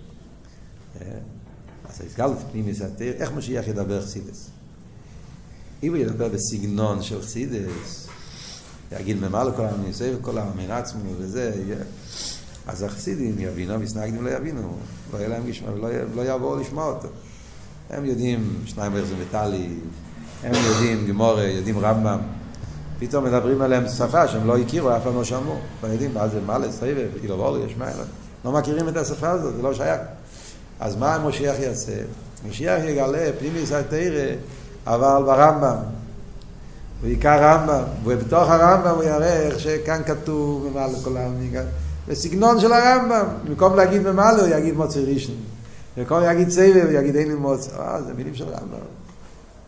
[1.89, 4.49] אז הסגל פנימיס התיר, איך משיח ידבר חסידס?
[5.83, 8.07] אם הוא ידבר בסגנון של חסידס,
[8.91, 11.53] יגיד ממה לכל העם יוסף וכל העם עצמו וזה,
[12.71, 14.73] אז החסידים יבינו, המסנגדים לא יבינו,
[15.13, 17.07] לא יהיה להם לשמוע, לא, לא יבואו לשמוע אותו.
[17.89, 19.69] הם יודעים שניים בערך זה מטאלי,
[20.43, 22.19] הם יודעים גמורה, יודעים רמב"ם,
[22.99, 26.41] פתאום מדברים עליהם שפה שהם לא הכירו, אף פעם לא שמעו, לא יודעים מה זה,
[26.45, 27.85] מה לסבב, אילו ואולו, יש מה,
[28.45, 30.01] לא מכירים את השפה הזאת, זה לא שייך.
[30.79, 31.93] אז מה המשיח יעשה?
[32.49, 34.35] משיח יגלה פנימיס התרא,
[34.87, 35.75] אבל ברמב"ם.
[37.01, 41.53] הוא יקרא רמב"ם, ובתוך הרמב"ם הוא יראה איך שכאן כתוב כל העמים.
[42.09, 45.35] בסגנון של הרמב"ם, במקום להגיד ממעלה הוא יגיד מוצא ראשון.
[45.97, 47.71] במקום להגיד סבב הוא יגיד אין לי מוצא.
[47.79, 48.77] אה, זה מילים של רמב"ם.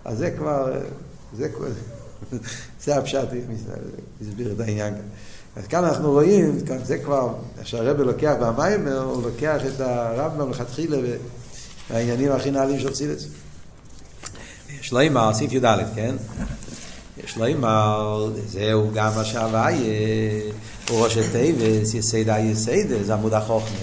[0.05, 0.73] אז זה כבר,
[1.37, 1.67] זה כבר,
[2.83, 3.27] זה הפשט,
[4.21, 5.03] הסביר את העניין כאן.
[5.55, 10.97] אז כאן אנחנו רואים, כאן זה כבר, שהרבא לוקח במיימר, הוא לוקח את הרמב"ם לכתחילה
[11.89, 13.25] והעניינים הכי נעלים של צילץ.
[14.79, 16.15] יש לו אימר, סעיף י"ד, כן?
[17.23, 19.77] יש לו אימר, זהו גם מה שהוויה,
[20.91, 23.77] הוא ראש תיבס, יסיידה יסיידה, זה עמוד החוכמה.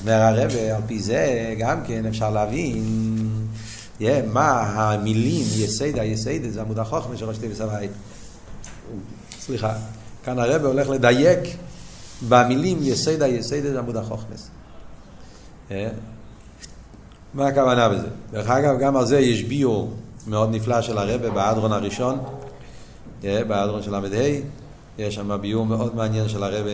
[0.00, 3.18] אומר הרבא, על פי זה גם כן אפשר להבין
[4.00, 7.90] yeah, מה המילים יסיידה יסיידה, זה עמוד החוכמה של ראש תיבס הוויה.
[9.40, 9.72] סליחה.
[10.24, 11.38] כאן הרב הולך לדייק
[12.28, 14.50] במילים יסיידה יסיידה זה עמוד החוכמס.
[15.70, 15.88] אה?
[17.34, 18.06] מה הכוונה בזה?
[18.32, 19.92] דרך אגב, גם על זה יש ביור
[20.26, 22.18] מאוד נפלא של הרבה באדרון הראשון,
[23.24, 23.44] אה?
[23.44, 24.59] באדרון של ל"ה,
[24.98, 26.70] יש שם ביור מאוד מעניין של הרבה,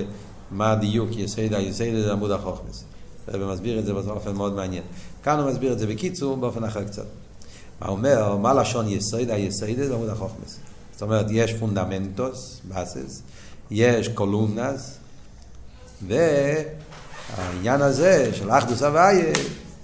[0.50, 2.84] מה הדיוק יסיידה יסיידה זה עמוד החוכמס.
[3.28, 4.82] הרב מסביר את זה באופן מאוד מעניין.
[5.22, 7.06] כאן הוא מסביר את זה בקיצור, באופן אחר קצת.
[7.80, 10.58] מה אומר, מה לשון יסיידה יסיידה זה עמוד החוכמס.
[10.92, 13.22] זאת אומרת, יש fundamentos, bases,
[13.70, 14.98] יש columnas,
[16.06, 19.32] והעניין הזה של אחדות הוי'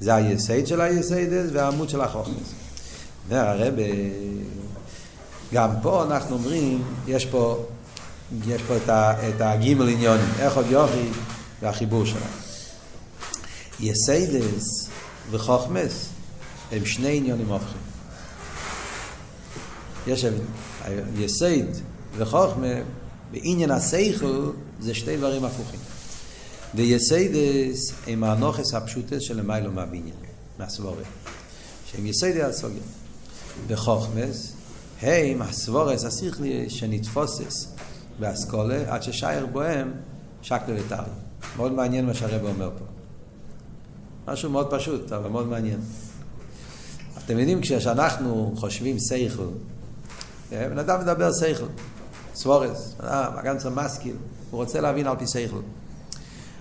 [0.00, 2.52] זה היסוד של היסודות והעמוד של החכמות.
[3.30, 3.74] אומר הרב,
[5.52, 7.64] גם פה אנחנו אומרים, יש פה,
[8.46, 11.08] יש פה את, ה, את הגימל עניינים, אחד ויחיד
[11.62, 12.22] והחיבור שלהם.
[13.80, 14.88] יסודות
[15.30, 16.08] וחכמות
[16.72, 17.80] הם שני עניונים הופכים.
[20.06, 20.24] יש
[21.18, 21.66] יסייד
[22.16, 22.66] וחוכמה
[23.30, 25.80] בעניין הסייכל זה שתי דברים הפוכים.
[26.74, 30.14] ויסיידס הם הנוכס הפשוטס של למיילו מהבניין,
[30.58, 31.04] מהסבורת.
[31.86, 32.82] שהם יסיידי הסוגיה.
[33.66, 34.52] בחוכמס
[35.02, 37.66] הם הסבורס השכלי שנתפוסס
[38.22, 39.92] באסכולה עד ששייר בוהם
[40.42, 41.02] שקל וטל.
[41.56, 42.84] מאוד מעניין מה שהרבא אומר פה.
[44.32, 45.80] משהו מאוד פשוט, אבל מאוד מעניין.
[47.24, 49.48] אתם יודעים, כשאנחנו חושבים סייכל,
[50.50, 51.66] בן אדם מדבר סייכל.
[52.34, 54.16] סבורס, אה, הגנצר משכיל,
[54.50, 55.60] הוא רוצה להבין על פי סייכל.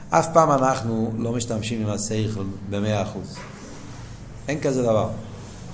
[0.09, 3.37] אף פעם אנחנו לא משתמשים עם הסייכל במאה אחוז.
[4.47, 5.09] אין כזה דבר.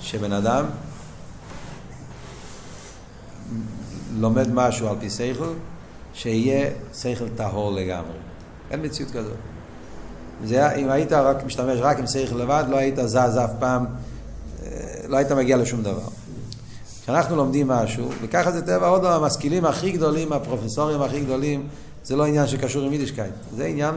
[0.00, 0.64] שבן אדם
[4.16, 5.52] לומד משהו על פי סייכל,
[6.18, 8.16] שיהיה סייכל טהור לגמרי.
[8.70, 9.36] אין מציאות כזאת.
[10.44, 14.68] זה, אם היית רק משתמש רק עם שכל לבד, לא היית זז אף פעם, אה,
[15.08, 16.08] לא היית מגיע לשום דבר.
[17.02, 21.68] כשאנחנו לומדים משהו, וככה זה טבע עוד המשכילים הכי גדולים, הפרופסורים הכי גדולים,
[22.04, 23.94] זה לא עניין שקשור עם יידישקייט, זה עניין,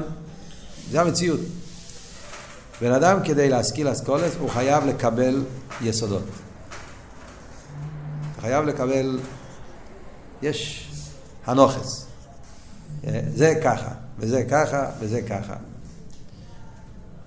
[0.91, 1.39] זה המציאות.
[2.81, 5.43] בן אדם כדי להשכיל אסכולס הוא חייב לקבל
[5.81, 6.23] יסודות.
[8.41, 9.19] חייב לקבל,
[10.41, 10.89] יש
[11.45, 12.10] הנוכס.
[13.35, 15.53] זה ככה, וזה ככה, וזה ככה.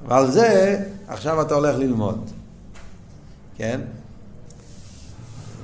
[0.08, 2.30] ועל זה עכשיו אתה הולך ללמוד,
[3.56, 3.80] כן?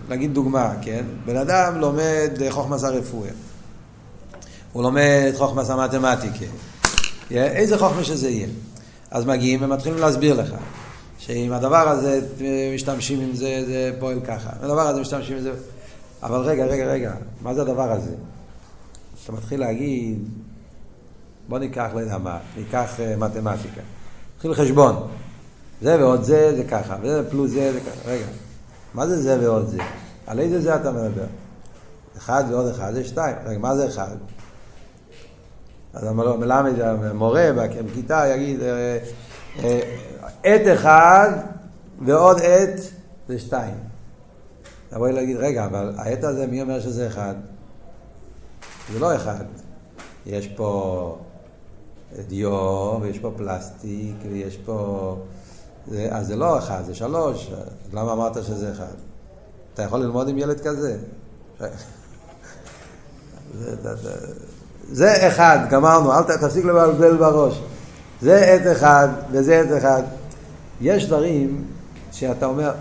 [0.09, 1.05] נגיד דוגמה, כן?
[1.25, 3.31] בן אדם לומד חוכמס הרפואה.
[4.73, 6.45] הוא לומד חוכמס המתמטיקה.
[7.31, 8.49] איזה חוכמה שזה יהיה.
[9.11, 10.55] אז מגיעים ומתחילים להסביר לך.
[11.19, 12.21] שאם הדבר הזה
[12.75, 14.51] משתמשים עם זה, זה פועל ככה.
[14.61, 15.53] הדבר הזה משתמשים עם זה...
[16.23, 18.11] אבל רגע, רגע, רגע, מה זה הדבר הזה?
[19.31, 20.29] אתה מתחיל להגיד,
[21.49, 23.81] בוא ניקח, לא יודע מה, ניקח uh, מתמטיקה.
[24.35, 25.09] נתחיל חשבון.
[25.83, 28.11] זה ועוד זה, זה ככה, וזה פלוס זה, זה ככה.
[28.11, 28.25] רגע,
[28.95, 29.79] מה זה זה ועוד זה?
[30.27, 31.27] על איזה זה אתה מדבר?
[32.17, 33.37] אחד ועוד אחד זה שתיים.
[33.45, 34.17] רגע, מה זה אחד?
[35.95, 37.51] אז המלמד, המורה
[37.87, 38.99] בכיתה יגיד, אה,
[39.59, 39.81] אה,
[40.45, 41.31] עת אחד
[42.01, 42.81] ועוד עת
[43.29, 43.75] זה שתיים.
[44.93, 47.35] לבוא להגיד, רגע, אבל העת הזה, מי אומר שזה אחד?
[48.93, 49.45] זה לא אחד.
[50.27, 51.19] יש פה
[52.29, 55.17] דיו, ויש פה פלסטיק, ויש פה...
[55.89, 57.51] זה, אז זה לא אחד, זה שלוש.
[57.93, 58.95] למה אמרת שזה אחד?
[59.75, 60.97] אתה יכול ללמוד עם ילד כזה?
[63.55, 64.11] זה, זה,
[64.93, 67.61] זה אחד, גמרנו, אל תפסיק לבלבל בראש.
[68.23, 70.03] זה עת אחד וזה עת אחד.
[70.81, 71.65] יש דברים
[72.13, 72.73] שאתה אומר,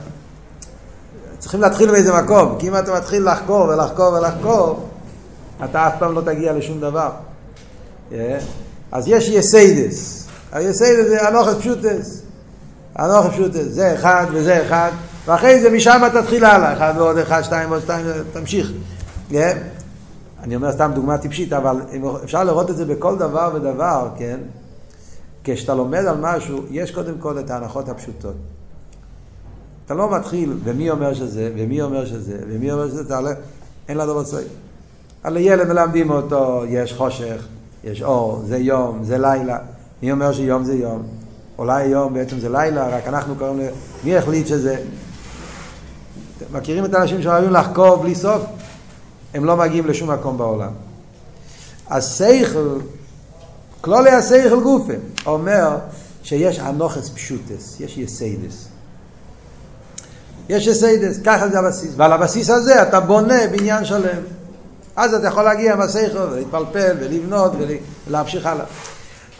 [1.40, 4.89] צריכים להתחיל באיזה מקום, כי אם אתה מתחיל לחקור ולחקור ולחקור,
[5.64, 7.10] אתה אף פעם לא תגיע לשום דבר.
[8.12, 8.14] Yeah.
[8.92, 12.22] אז יש יסיידס, היסיידס זה אנוכס פשוטס,
[13.00, 14.92] אנוכס פשוטס, זה אחד וזה אחד,
[15.26, 18.72] ואחרי זה משם תתחיל הלאה, אחד ועוד אחד, שתיים ועוד שתיים, תמשיך.
[19.32, 19.36] Yeah.
[20.44, 21.82] אני אומר סתם דוגמה טיפשית, אבל
[22.24, 24.40] אפשר לראות את זה בכל דבר ודבר, כן?
[25.44, 28.36] כשאתה לומד על משהו, יש קודם כל את ההנחות הפשוטות.
[29.86, 33.30] אתה לא מתחיל, ומי אומר שזה, ומי אומר שזה, ומי אומר שזה, אתה לא,
[33.88, 34.46] אין לה דבר צועק.
[35.24, 37.46] על ילד מלמדים אותו, יש חושך,
[37.84, 39.58] יש אור, זה יום, זה לילה.
[40.04, 41.04] מי אומר שיום זה יום?
[41.58, 43.64] אולי יום בעצם זה לילה, רק אנחנו קוראים ל...
[44.04, 44.76] מי החליט שזה?
[46.52, 48.42] מכירים את האנשים שאוהבים לחקור בלי סוף?
[49.34, 50.72] הם לא מגיעים לשום מקום בעולם.
[51.90, 52.78] השכל,
[53.82, 54.94] כללי השכל גופה,
[55.26, 55.78] אומר
[56.24, 58.68] שיש הנחות פשוטות, יש יסודות.
[60.50, 61.92] יש יסודות, ככה זה הבסיס.
[61.98, 64.39] ועל הבסיס הזה אתה בונה בניין שלם.
[64.96, 67.52] אז אתה יכול להגיע עם השכל ולהתפלפל ולבנות
[68.08, 68.66] ולהמשיך הלאה.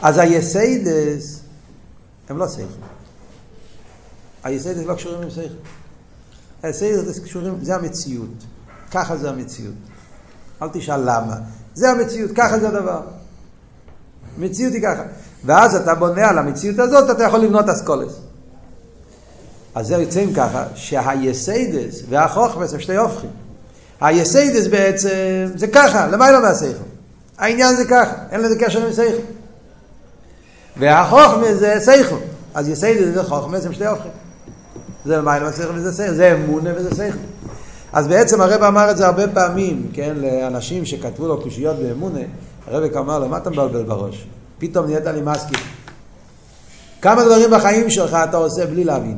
[0.02, 1.40] אז היסודות
[2.30, 2.72] הם לא שכל.
[4.44, 5.54] היסודות לא קשורים עם שכל.
[6.64, 8.46] היסודות קשורים, זה המציאות.
[8.92, 9.74] ככה זה המציאות.
[10.62, 11.36] אל תשאל למה.
[11.74, 13.02] זה המציאות, ככה זה הדבר.
[14.38, 15.04] המציאות היא ככה.
[15.46, 18.20] ואז אתה בונה על המציאות הזאת, אתה יכול לבנות אסכולס.
[19.76, 23.30] אז זה יוצאים ככה, שהיסודות והחכמות הם שתי הפכים.
[24.02, 25.10] היסודות בעצם
[25.56, 26.84] זה ככה, למעלה מהשכל.
[27.38, 29.22] העניין זה ככה, אין לזה קשר עם שכל.
[30.78, 32.16] והחוכמס זה שכל.
[32.54, 34.12] אז יסיידס וחוכמס הם שתי הופכים.
[35.06, 37.18] זה למעלה מהשכל וזה שכל, זה אמונה וזה שכל.
[37.94, 42.20] אז בעצם הרב אמר את זה הרבה פעמים, כן, לאנשים שכתבו לו קושיות באמונה,
[42.68, 44.28] הרב אמר לו, מה אתה מבלבל בראש?
[44.60, 45.60] פתאום נהיית לי מסכים.
[47.02, 49.18] כמה דברים בחיים שלך אתה עושה בלי להבין.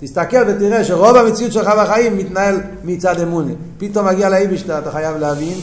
[0.00, 3.52] תסתכל ותראה שרוב המציאות שלך בחיים מתנהל מצד אמונה.
[3.78, 5.58] פתאום מגיע לאיבשטר, אתה חייב להבין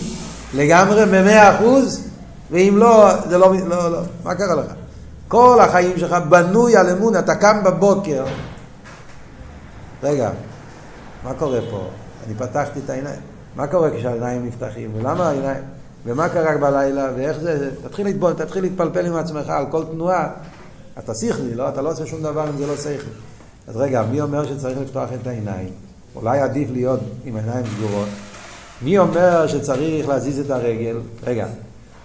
[0.53, 2.07] לגמרי במאה אחוז,
[2.51, 4.71] ואם לא, זה לא, לא, לא, מה קרה לך?
[5.27, 8.25] כל החיים שלך בנוי על אמונה, אתה קם בבוקר.
[10.03, 10.29] רגע,
[11.23, 11.87] מה קורה פה?
[12.27, 13.19] אני פתחתי את העיניים.
[13.55, 14.91] מה קורה כשהעיניים נפתחים?
[14.95, 15.63] ולמה העיניים?
[16.05, 17.09] ומה קרה בלילה?
[17.15, 17.69] ואיך זה?
[17.87, 20.27] תתחיל, להתבול, תתחיל להתפלפל עם עצמך על כל תנועה.
[20.99, 21.69] אתה שכלי, לא?
[21.69, 23.30] אתה לא עושה שום דבר אם זה לא שכלי.
[23.71, 25.69] אז רגע, מי אומר שצריך לפתוח את העיניים?
[26.15, 28.07] אולי עדיף להיות עם עיניים סגורות.
[28.81, 30.97] מי אומר שצריך להזיז את הרגל?
[31.23, 31.47] רגע,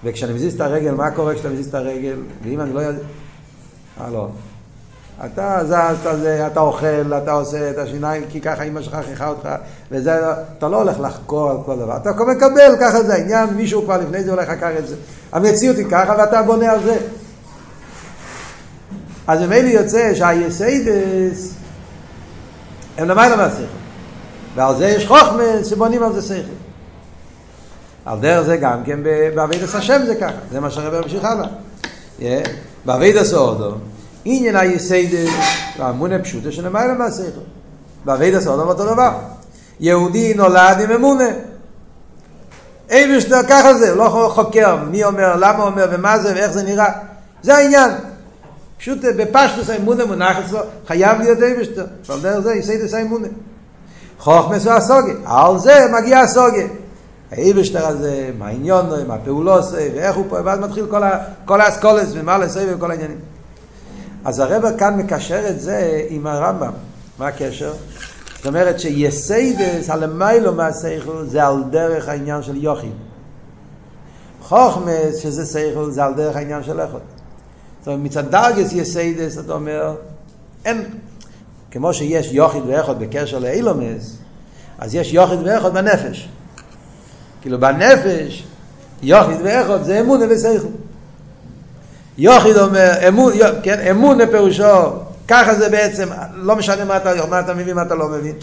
[0.05, 2.17] וכשאני מזיז את הרגל, מה קורה כשאתה מזיז את הרגל?
[2.43, 2.81] ואם אני לא...
[4.01, 4.29] אה, לא.
[5.25, 9.29] אתה זז, אתה, זה, אתה אוכל, אתה עושה את השיניים, כי ככה אמא שלך חייכה
[9.29, 9.49] אותך,
[9.91, 10.21] וזה,
[10.59, 14.25] אתה לא הולך לחקור על כל דבר, אתה מקבל, ככה זה העניין, מישהו כבר לפני
[14.25, 14.97] זה הולך חקר את זה.
[15.33, 16.97] המציאות היא ככה ואתה בונה על זה.
[19.27, 21.55] אז ממילא יוצא שהיסיידס
[22.99, 23.63] הם למעלה מהשכל.
[24.55, 26.53] ועל זה יש חוכמס שבונים על זה שכל.
[28.05, 29.01] על דרך זה גם כן
[29.35, 31.49] בעבידת השם זה ככה, זה מה שהרבר ממשיך הלאה.
[32.85, 33.75] בעבידת אורדו,
[34.25, 35.31] עניין היסיידס
[35.79, 37.41] והאמונה פשוטה שלמעלה מהשכל.
[38.05, 39.11] בעבידת אורדו אותו דבר.
[39.81, 41.29] יהודי נולד עם אמונה.
[42.89, 46.93] אין משנה ככה זה, לא חוקר מי אומר, למה אומר ומה זה ואיך זה נראה.
[47.43, 47.91] זה העניין.
[48.79, 51.87] פשוט בפשטוס האמונה מונח אצלו, חייב להיות אבשטר.
[52.07, 53.29] ועל דרך זה יסיידס האמונה.
[54.19, 56.67] חוכמס הוא הסוגיה, על זה מגיע הסוגיה.
[57.33, 61.61] האבשטר הזה, מה העניון, מה הפעולו עושה, ואיך הוא פה, ואז מתחיל כל, ה, כל
[61.61, 63.19] האסכולס ומה לסבב וכל העניינים.
[64.25, 66.73] אז הרב כאן מקשר את זה עם הרמב"ם.
[67.19, 67.73] מה הקשר?
[68.37, 72.93] זאת אומרת שיסיידס, הלמיילו מהסייכל, זה על דרך העניין של יוחין.
[74.43, 77.16] חוכמס, שזה סייכל, זה על דרך העניין של איכות.
[77.87, 79.95] זאת אומרת, מצד דרגס יסיידס, אתה אומר,
[80.65, 80.85] אין,
[81.71, 84.17] כמו שיש יוחיד ואיכות בקשר לאילומס,
[84.79, 86.29] אז יש יוחיד ואיכות בנפש.
[87.41, 88.45] כאילו בנפש,
[89.03, 90.67] יוחיד ואיכות זה אמונה וסייכל.
[92.19, 94.91] יוחיד אומר, אמון, כן, אמונה פירושו,
[95.29, 98.35] ככה זה בעצם, לא משנה מה אתה, מה אתה מבין, מה אתה לא מבין.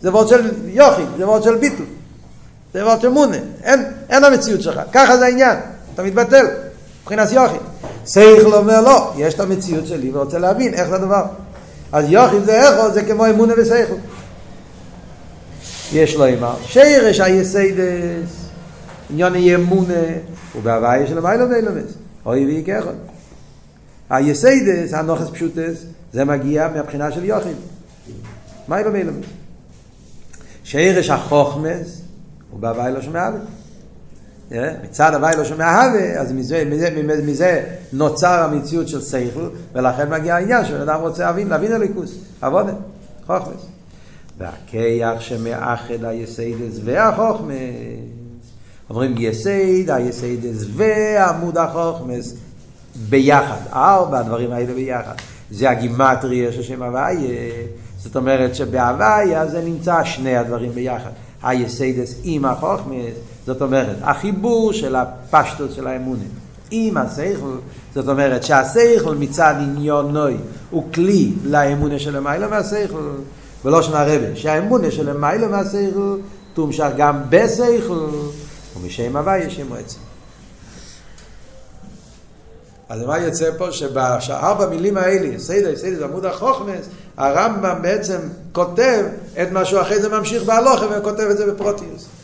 [0.00, 1.84] זה וורד של יוחיד, זה וורד של ביטל.
[2.74, 3.36] זה וורד של מונה.
[3.62, 4.80] אין, אין המציאות שלך.
[4.92, 5.58] ככה זה העניין.
[5.94, 6.46] אתה מתבטל.
[7.02, 7.60] מבחינת יוחיד.
[8.08, 11.24] שכל אומר לא, יש את המציאות שלי ורוצה להבין איך זה הדבר.
[11.92, 13.94] אז יוחיד זה איכו, זה כמו אמונה ושכל.
[15.92, 18.48] יש לו אמר, שירש היסיידס,
[19.10, 19.94] עניון יהיה אמונה,
[20.56, 21.92] ובהוויה של המיילו ואילומס,
[22.26, 22.94] אוי ואי כאחד.
[24.10, 27.56] היסיידס, הנוחס פשוטס, זה מגיע מהבחינה של יוחיד.
[28.68, 29.26] מיילו ואילומס.
[30.64, 32.00] שירש החוכמס,
[32.50, 33.38] הוא בהוויה לא שומע אבא.
[34.84, 40.10] מצד הוואי לא שומע הווה, אז מזה, מזה, מזה, מזה נוצר המציאות של סייכל, ולכן
[40.10, 42.72] מגיע העניין שבן אדם רוצה להבין, להבין הליכוס, עבודה,
[43.26, 43.66] חוכמס.
[44.38, 47.54] והכיח שמאחד היסיידס והחוכמס,
[48.90, 52.34] אומרים יסייד, היסיידס ועמוד החוכמס
[53.08, 55.14] ביחד, ארבע הדברים האלה ביחד.
[55.50, 57.50] זה הגימטריה של שם הוויה,
[57.98, 61.10] זאת אומרת שבהוויה זה נמצא שני הדברים ביחד.
[61.42, 63.14] היסיידס עם החוכמס,
[63.48, 66.24] זאת אומרת, החיבור של הפשטות של האמונה.
[66.70, 67.56] עם השכל,
[67.94, 70.36] זאת אומרת שהשכל מצד עניונוי
[70.70, 73.10] הוא כלי לאמונה של המיילה מהשכל,
[73.64, 76.16] ולא שנה רבה, שהאמונה של המיילה מהשכל
[76.54, 78.08] תומשך גם בשכל,
[78.76, 79.98] ומשם הווי יש שם עצם.
[82.88, 83.72] אז מה יוצא פה?
[83.72, 86.86] שבארבע מילים האלה, סיידר, סיידר, בעמוד החוכמס,
[87.16, 88.18] הרמב"ם בעצם
[88.52, 89.04] כותב
[89.42, 92.17] את מה שהוא אחרי זה ממשיך בהלוכה וכותב את זה בפרוטיוס.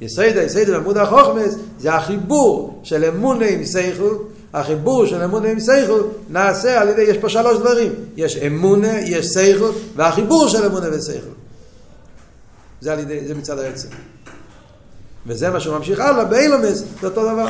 [0.00, 4.14] יסיידה, יסיידה בעמוד החוכמס, זה החיבור של אמונה עם סייכל,
[4.54, 9.26] החיבור של אמונה עם סייכל נעשה על ידי, יש פה שלוש דברים, יש אמונה, יש
[9.26, 11.26] סייכל, והחיבור של אמונה וסייכל.
[12.80, 13.88] זה על ידי, זה מצד העצם.
[15.26, 17.48] וזה מה שהוא ממשיך הלאה, באילומס, זה אותו דבר.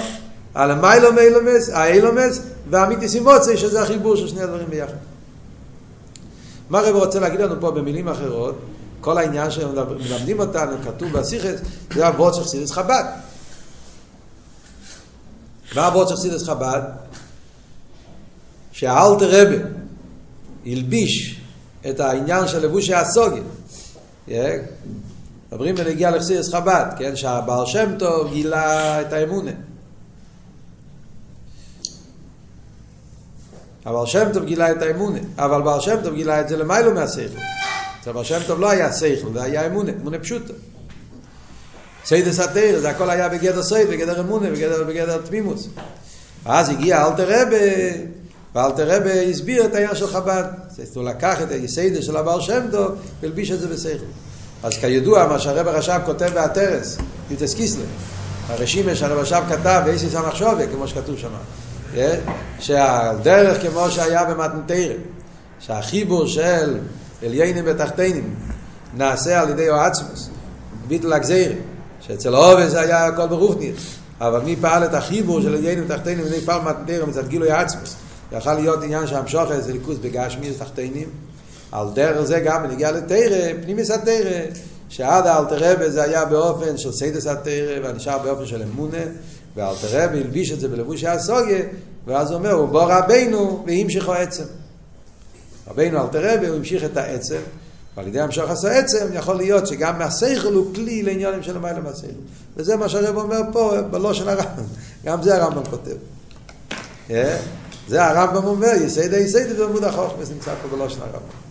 [0.55, 2.41] על המיילום אילומס, האילומס
[2.71, 4.95] והמיתיס אימוצי, שזה החיבור של שני הדברים ביחד.
[6.71, 8.55] מה רב רוצה להגיד לנו פה במילים אחרות?
[9.05, 11.61] כל העניין שמלמדים אותנו, כתוב בסיכס,
[11.95, 13.05] זה אבות של חסידס חב"ד.
[15.75, 16.83] מה אבות של חסידס חב"ד?
[18.73, 19.57] שהאלטער רבי
[20.67, 21.41] הלביש
[21.91, 23.43] את העניין של לבושי הסוגיה.
[25.53, 27.17] מדברים בנוגע לחסידות חב"ד, כן?
[27.17, 29.53] שהבעל שם טוב גילה את האמונה.
[33.87, 37.39] הבעל שם טוב גילה את האמונה, אבל בעל שם טוב גילה את זה למעלה מהשכל.
[38.05, 40.53] אצל בעל שם טוב לא היה שכל, זה היה אמונה, אמונה פשוטה.
[42.05, 45.69] סודות התורה, זה הכל היה בגדר סוד, בגדר אמונה, בגדר, בגדר תמימות.
[46.45, 47.57] אז הגיע אלתר רבה,
[48.55, 50.45] ואלתר רבה הסביר את העניין של חב"ד.
[50.95, 54.05] הוא לקח את הסיידס של הבעל שם טוב והלביש את זה בשכל.
[54.63, 56.99] אז כידוע, מה שהרב הרש"ב כותב באתרס,
[57.31, 57.85] יוטס קיסלר,
[58.49, 61.29] הרשימה שהרב הרש"ב כתב, ואיסי סמך שובה, כמו שכתוב שם.
[62.61, 64.97] שהדרך כמו שהיה במתנתרם,
[65.61, 66.79] שהחיבור של
[67.23, 68.35] עליינים ותחתינים
[68.97, 70.29] נעשה על ידי אועצמוס,
[70.89, 71.59] ביטל הגזירים,
[72.01, 73.75] שאצל אובן זה היה הכל ברוכנית,
[74.21, 77.97] אבל מי פעל את החיבור של עליינים ותחתינים על פעל מתנתרם מצד גילוי עצמוס,
[78.33, 81.09] יכול להיות עניין שהמשוך איזה ליכוס בגשמי ותחתינים,
[81.73, 84.41] על דרך זה גם בנגיע לתרא, פנימיס התרא,
[84.89, 88.99] שעד האלתר רבה זה היה באופן של סיידס התרא, והנשאר באופן של אמונה,
[89.57, 91.59] ואלתר רבי הלביש את זה בלבושי הסוגיה,
[92.07, 94.45] ואז הוא אומר, הוא בוא רבינו והמשיכו עצם.
[95.69, 97.41] רבינו אלתר רבי, הוא המשיך את העצם,
[97.97, 102.07] ועל ידי המשוך עשה עצם, יכול להיות שגם מהשכל הוא כלי לעניינים של המיילה מהשכל.
[102.57, 104.65] וזה מה שהרב אומר פה, בלושן הרמב"ם.
[105.05, 105.97] גם זה הרמב"ם כותב.
[107.89, 111.45] זה הרמב"ם אומר, יסיידה יסיידה בעמוד החוכמס נמצא פה בלושן הרמב"ם.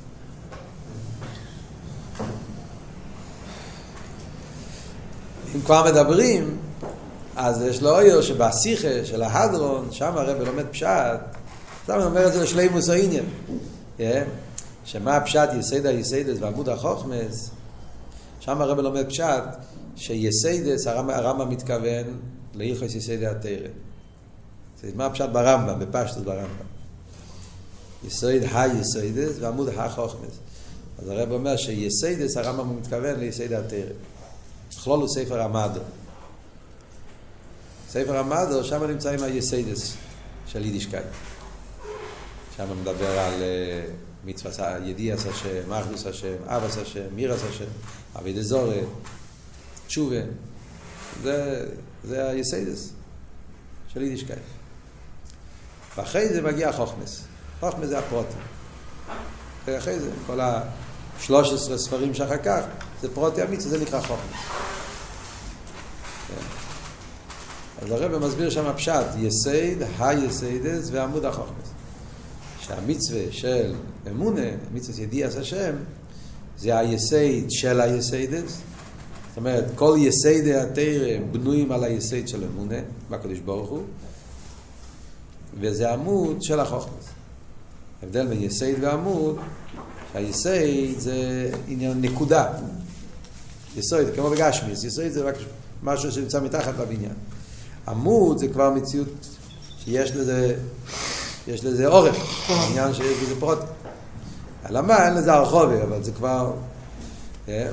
[5.56, 6.58] אם כבר מדברים,
[7.36, 10.88] אז יש לו אויר שבשיחה של ההדרון, שם הרב לומד פשט,
[11.88, 13.26] שם הוא אומר את זה לשלימות העניין.
[14.86, 17.50] שמה הפשט יסוד היסודות ועמוד החכמות,
[18.40, 19.44] שם הרב לומד פשט
[19.96, 22.20] שיסודות, הרמב"ם מתכוון
[22.54, 23.68] להלכות יסודי התורה.
[24.96, 26.66] מה הפשט ברמב"ם, בפשטות ברמב"ם.
[28.08, 30.34] יסוד היסודות ועמוד החכמות.
[31.00, 33.80] אז הרב אומר שיסודות, הרמב"ם מתכוון ליסודי התורה.
[34.70, 35.82] בכללות הוא ספר המדע.
[37.90, 39.94] ספר המדע, שם נמצאים היסודות
[40.48, 41.06] של יידישקייט.
[42.58, 43.92] שם מדבר על uh,
[44.26, 47.66] מצווה, ידיעת השם, אחדות השם, אהבת השם, מוראת השם,
[48.20, 48.82] עבודה זרה,
[49.88, 50.22] תשובה.
[51.24, 51.66] זה,
[52.04, 52.90] זה היסודות
[53.88, 54.40] של יידישקייט.
[55.98, 57.24] ואחרי זה מגיע חכמות.
[57.60, 58.42] חכמות זה הפרטים.
[59.66, 62.62] ואחרי זה, כל ה-13 ספרים שאחר כך,
[63.02, 64.40] זה פרטי המצווה, זה נקרא חוכמס.
[67.82, 71.73] אז הרב מסביר שם הפשט, יסייד, היסיידס ועמוד החוכמס.
[72.68, 73.74] שהמצווה של
[74.10, 75.76] אמונה, מצווה ידיעס השם,
[76.58, 78.62] זה היסייד של היסיידס.
[79.30, 82.76] זאת אומרת, כל יסיידי התרא בנויים על היסייד של אמונה,
[83.10, 83.84] בקדוש ברוך הוא,
[85.60, 87.06] וזה עמוד של החוכמס.
[88.02, 89.38] ההבדל בין יסייד ועמוד,
[90.14, 92.48] שהיסייד זה עניין נקודה.
[93.78, 95.36] יסויד, כמו בגשמיס, יסויד זה רק
[95.84, 97.14] משהו שנמצא מתחת לבניין.
[97.88, 99.28] עמוד זה כבר מציאות
[99.84, 100.56] שיש לזה,
[101.48, 102.16] יש לזה אורך,
[102.70, 103.60] עניין שיש לזה פרוט.
[104.70, 106.52] למה אין לזה הרחובי, אבל זה כבר...
[107.46, 107.72] כן?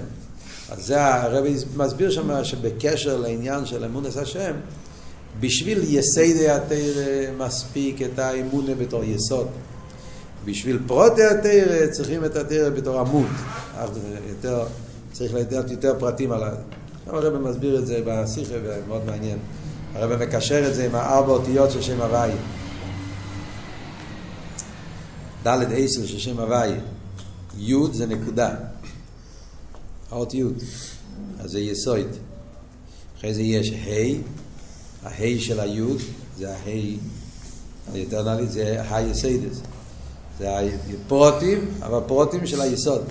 [0.71, 4.53] אז זה הרבי מסביר שם שבקשר לעניין של אמונס השם,
[5.41, 9.47] בשביל יסיידי התרא מספיק את האמונה בתור יסוד.
[10.45, 13.27] בשביל פרוטי התרא צריכים את התרא בתור עמוד.
[14.29, 14.65] יותר,
[15.13, 16.57] צריך לדעת יותר פרטים על זה.
[17.07, 19.39] הרבי מסביר את זה בשיחה ומאוד מעניין.
[19.95, 22.31] הרב מקשר את זה עם הארבע אותיות של שם הוואי.
[25.47, 26.73] ד' עשר של שם הוואי.
[27.59, 28.55] י' זה נקודה.
[30.11, 30.45] האות י'.
[31.39, 32.07] אז זה יסוד.
[33.19, 34.21] אחרי זה יש ה',
[35.07, 35.81] הה' של הי'
[36.39, 36.55] זה
[37.93, 39.61] היותר נעלית זה היסיידס.
[40.39, 43.03] זה הפרוטים, אבל פרוטים של היסוד.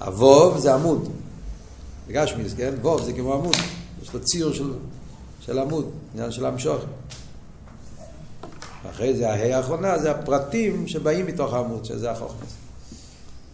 [0.00, 1.08] הווב זה עמוד.
[2.08, 2.74] בגשמיס, כן?
[2.82, 3.56] ווב זה כמו עמוד.
[4.02, 4.72] יש לו ציר של,
[5.40, 6.80] של עמוד, עניין של המשוך.
[8.90, 12.54] אחרי זה ההי האחרונה זה הפרטים שבאים מתוך העמוד, שזה החוכמס.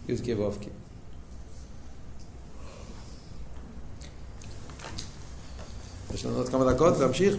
[0.09, 0.65] י"ק ו"ק.
[6.13, 7.35] יש לנו עוד כמה דקות, להמשיך?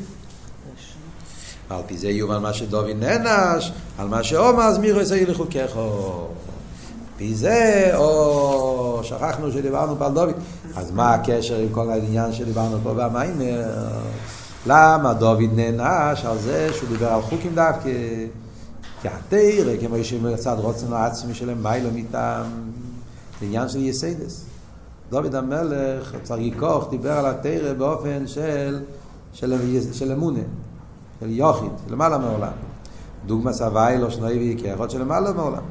[1.70, 6.26] על פי זה יובן מה שדובי נענש, על מה שאומר אז מירו יסגי לחוקךו.
[7.16, 10.34] פי זה, או שכחנו שדיברנו פה על דוד,
[10.74, 13.64] אז מה הקשר עם כל העניין שדיברנו פה במיימר?
[14.66, 17.90] למה דוד נענש על זה שהוא דיבר על חוקים דווקא?
[19.02, 22.46] כי התרא, כמו שמצד רוצן העצמי שלהם, מיילו מטעם,
[23.40, 24.44] זה עניין של יסיידס.
[25.10, 28.82] דוד המלך, צרגיקוך, דיבר על התרא באופן של,
[29.32, 29.54] של,
[29.92, 30.40] של אמונה,
[31.20, 32.52] של יוחיד, למעלה מעולם.
[33.26, 35.62] דוגמא סבי לא שנוי ויקחות של למעלה מעולם.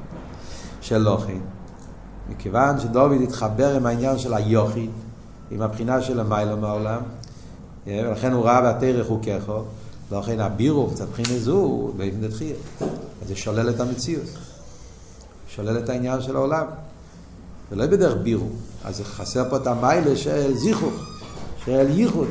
[0.82, 1.41] של לוחין.
[2.30, 4.89] מכיוון שדוד התחבר עם העניין של היוחיד,
[5.52, 7.02] עם הבחינה של המיילו מעולם,
[7.88, 9.64] ולכן הוא ראה בתרא חוקךו,
[10.12, 12.56] לכן הבירו, קצת בחינה זו, באבן דתחייה.
[13.22, 14.24] אז זה שולל את המציאות.
[15.48, 16.66] שולל את העניין של העולם.
[17.72, 18.48] ולא בדרך בירו.
[18.86, 20.94] אז חסר פה את המיילה של זיכוך,
[21.66, 22.28] של ייחוד.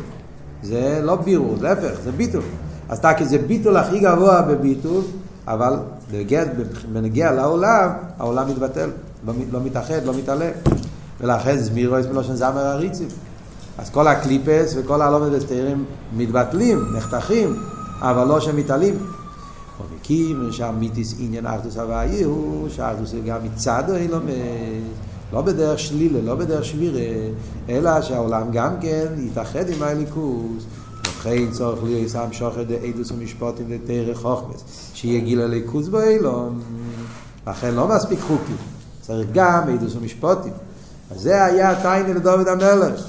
[0.63, 2.43] זה לא בירו, להפך, זה ביטול.
[2.89, 5.03] אז תקי זה ביטול הכי גבוה בביטול,
[5.47, 5.77] אבל
[6.93, 8.91] בנגיע לעולם, העולם מתבטל,
[9.27, 10.51] לא, לא מתאחד, לא מתעלה.
[11.21, 13.09] ולכן זמירו יש מלושן זמר הריצים.
[13.79, 15.85] אז כל הקליפס וכל הלומד וסתירים
[16.17, 17.57] מתבטלים, נחתכים,
[18.01, 18.99] אבל לא שמתעלים.
[19.81, 24.33] ומקים שהמיתיס עניין אחדוס הוואי הוא שאחדוס הוא גם מצד אילומד,
[25.33, 27.01] לא בדרך שלילה, לא בדרך שבירה,
[27.69, 30.65] אלא שהעולם גם כן יתאחד עם הליכוס.
[31.07, 34.65] לכן צורך להיות שם שוחר דעדוס ומשפוטים לתרא חוכמס,
[34.95, 36.61] שיהיה גיל הליכוס באילום.
[37.47, 38.57] לכן לא מספיק חוקים,
[39.01, 40.53] צריך גם עדוס ומשפוטים.
[41.11, 43.07] אז זה היה טיינה לדוד המלך.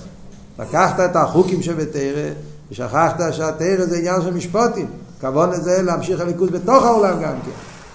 [0.60, 2.30] לקחת את החוקים שבתרא,
[2.72, 4.88] ושכחת שהתרא זה עניין של משפוטים.
[5.22, 7.52] כבון לזה להמשיך הליכוז בתוך העולם גם כן.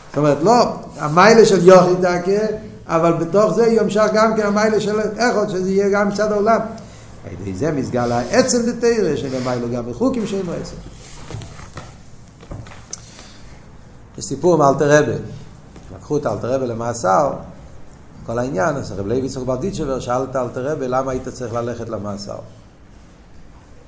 [0.08, 2.46] זאת אומרת, לא, המיילה של יוכי דקה,
[2.86, 6.60] אבל בתוך זה ימשך גם כן המיילה של איכות, שזה יהיה גם מצד העולם.
[7.24, 10.76] על ידי זה מסגל העצם דתרא, שלמיילו גם בחוקים שאינו עצם.
[14.18, 15.12] יש סיפור עם אלתר רבה.
[15.96, 17.32] לקחו את אלתר רבה למאסר,
[18.26, 21.88] כל העניין, אז רב לוי יצחק ברדיצ'בר שאל את אלתר רבה למה היית צריך ללכת
[21.88, 22.38] למאסר.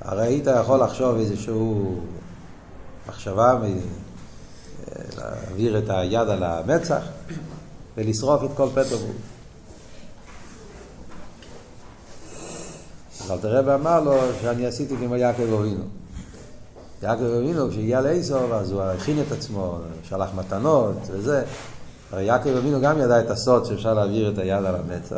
[0.00, 2.00] הרי היית יכול לחשוב איזשהו
[3.08, 3.58] מחשבה,
[5.16, 7.02] להעביר את היד על המצח
[7.96, 9.16] ולשרוף את כל פטרבורג.
[13.30, 15.84] אלתר רבי אמר לו שאני עשיתי כמו יעקב אבינו.
[17.02, 19.78] יעקב אבינו כשהגיע לאיסוב אז הוא הכין את עצמו,
[20.08, 21.44] שלח מתנות וזה.
[22.12, 25.16] הרי יעקב אבינו גם ידע את הסוד שאפשר להעביר את היד על המצח.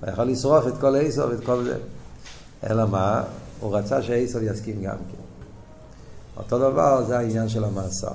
[0.00, 1.76] הוא יכול לשרוף את כל איסוב ואת כל זה.
[2.70, 3.22] אלא מה?
[3.60, 5.22] הוא רצה שאיסוב יסכים גם כן.
[6.36, 8.12] אותו דבר זה העניין של המאסר.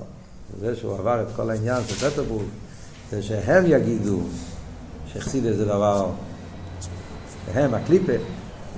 [0.59, 2.45] זה שהוא עבר את כל העניין של פטרבורג,
[3.11, 4.19] זה שהם יגידו
[5.13, 6.09] שחסיד זה דבר,
[7.53, 8.13] הם, הקליפה,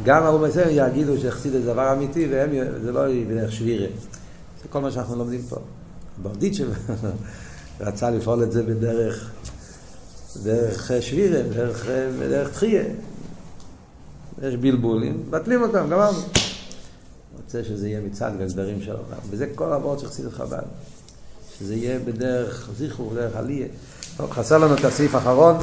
[0.03, 2.49] גם האום הזה יגידו שחסיד זה דבר אמיתי, והם,
[2.83, 3.87] זה לא בדרך שבירה.
[4.61, 5.57] זה כל מה שאנחנו לומדים פה.
[6.21, 6.67] ברדיצ'ב
[7.79, 9.31] רצה לפעול את זה בדרך,
[10.43, 11.85] דרך שבירה, בדרך,
[12.19, 12.83] בדרך תחייה.
[14.43, 16.19] יש בלבולים, מבטלים אותם, גמרנו.
[17.43, 19.19] רוצה שזה יהיה מצד והגדרים של העולם.
[19.29, 20.63] וזה כל העבוד של חסידת חב"ד.
[21.59, 23.67] שזה יהיה בדרך זיכרוך, בדרך עלייה.
[24.17, 25.55] טוב, חסר לנו את הסעיף האחרון.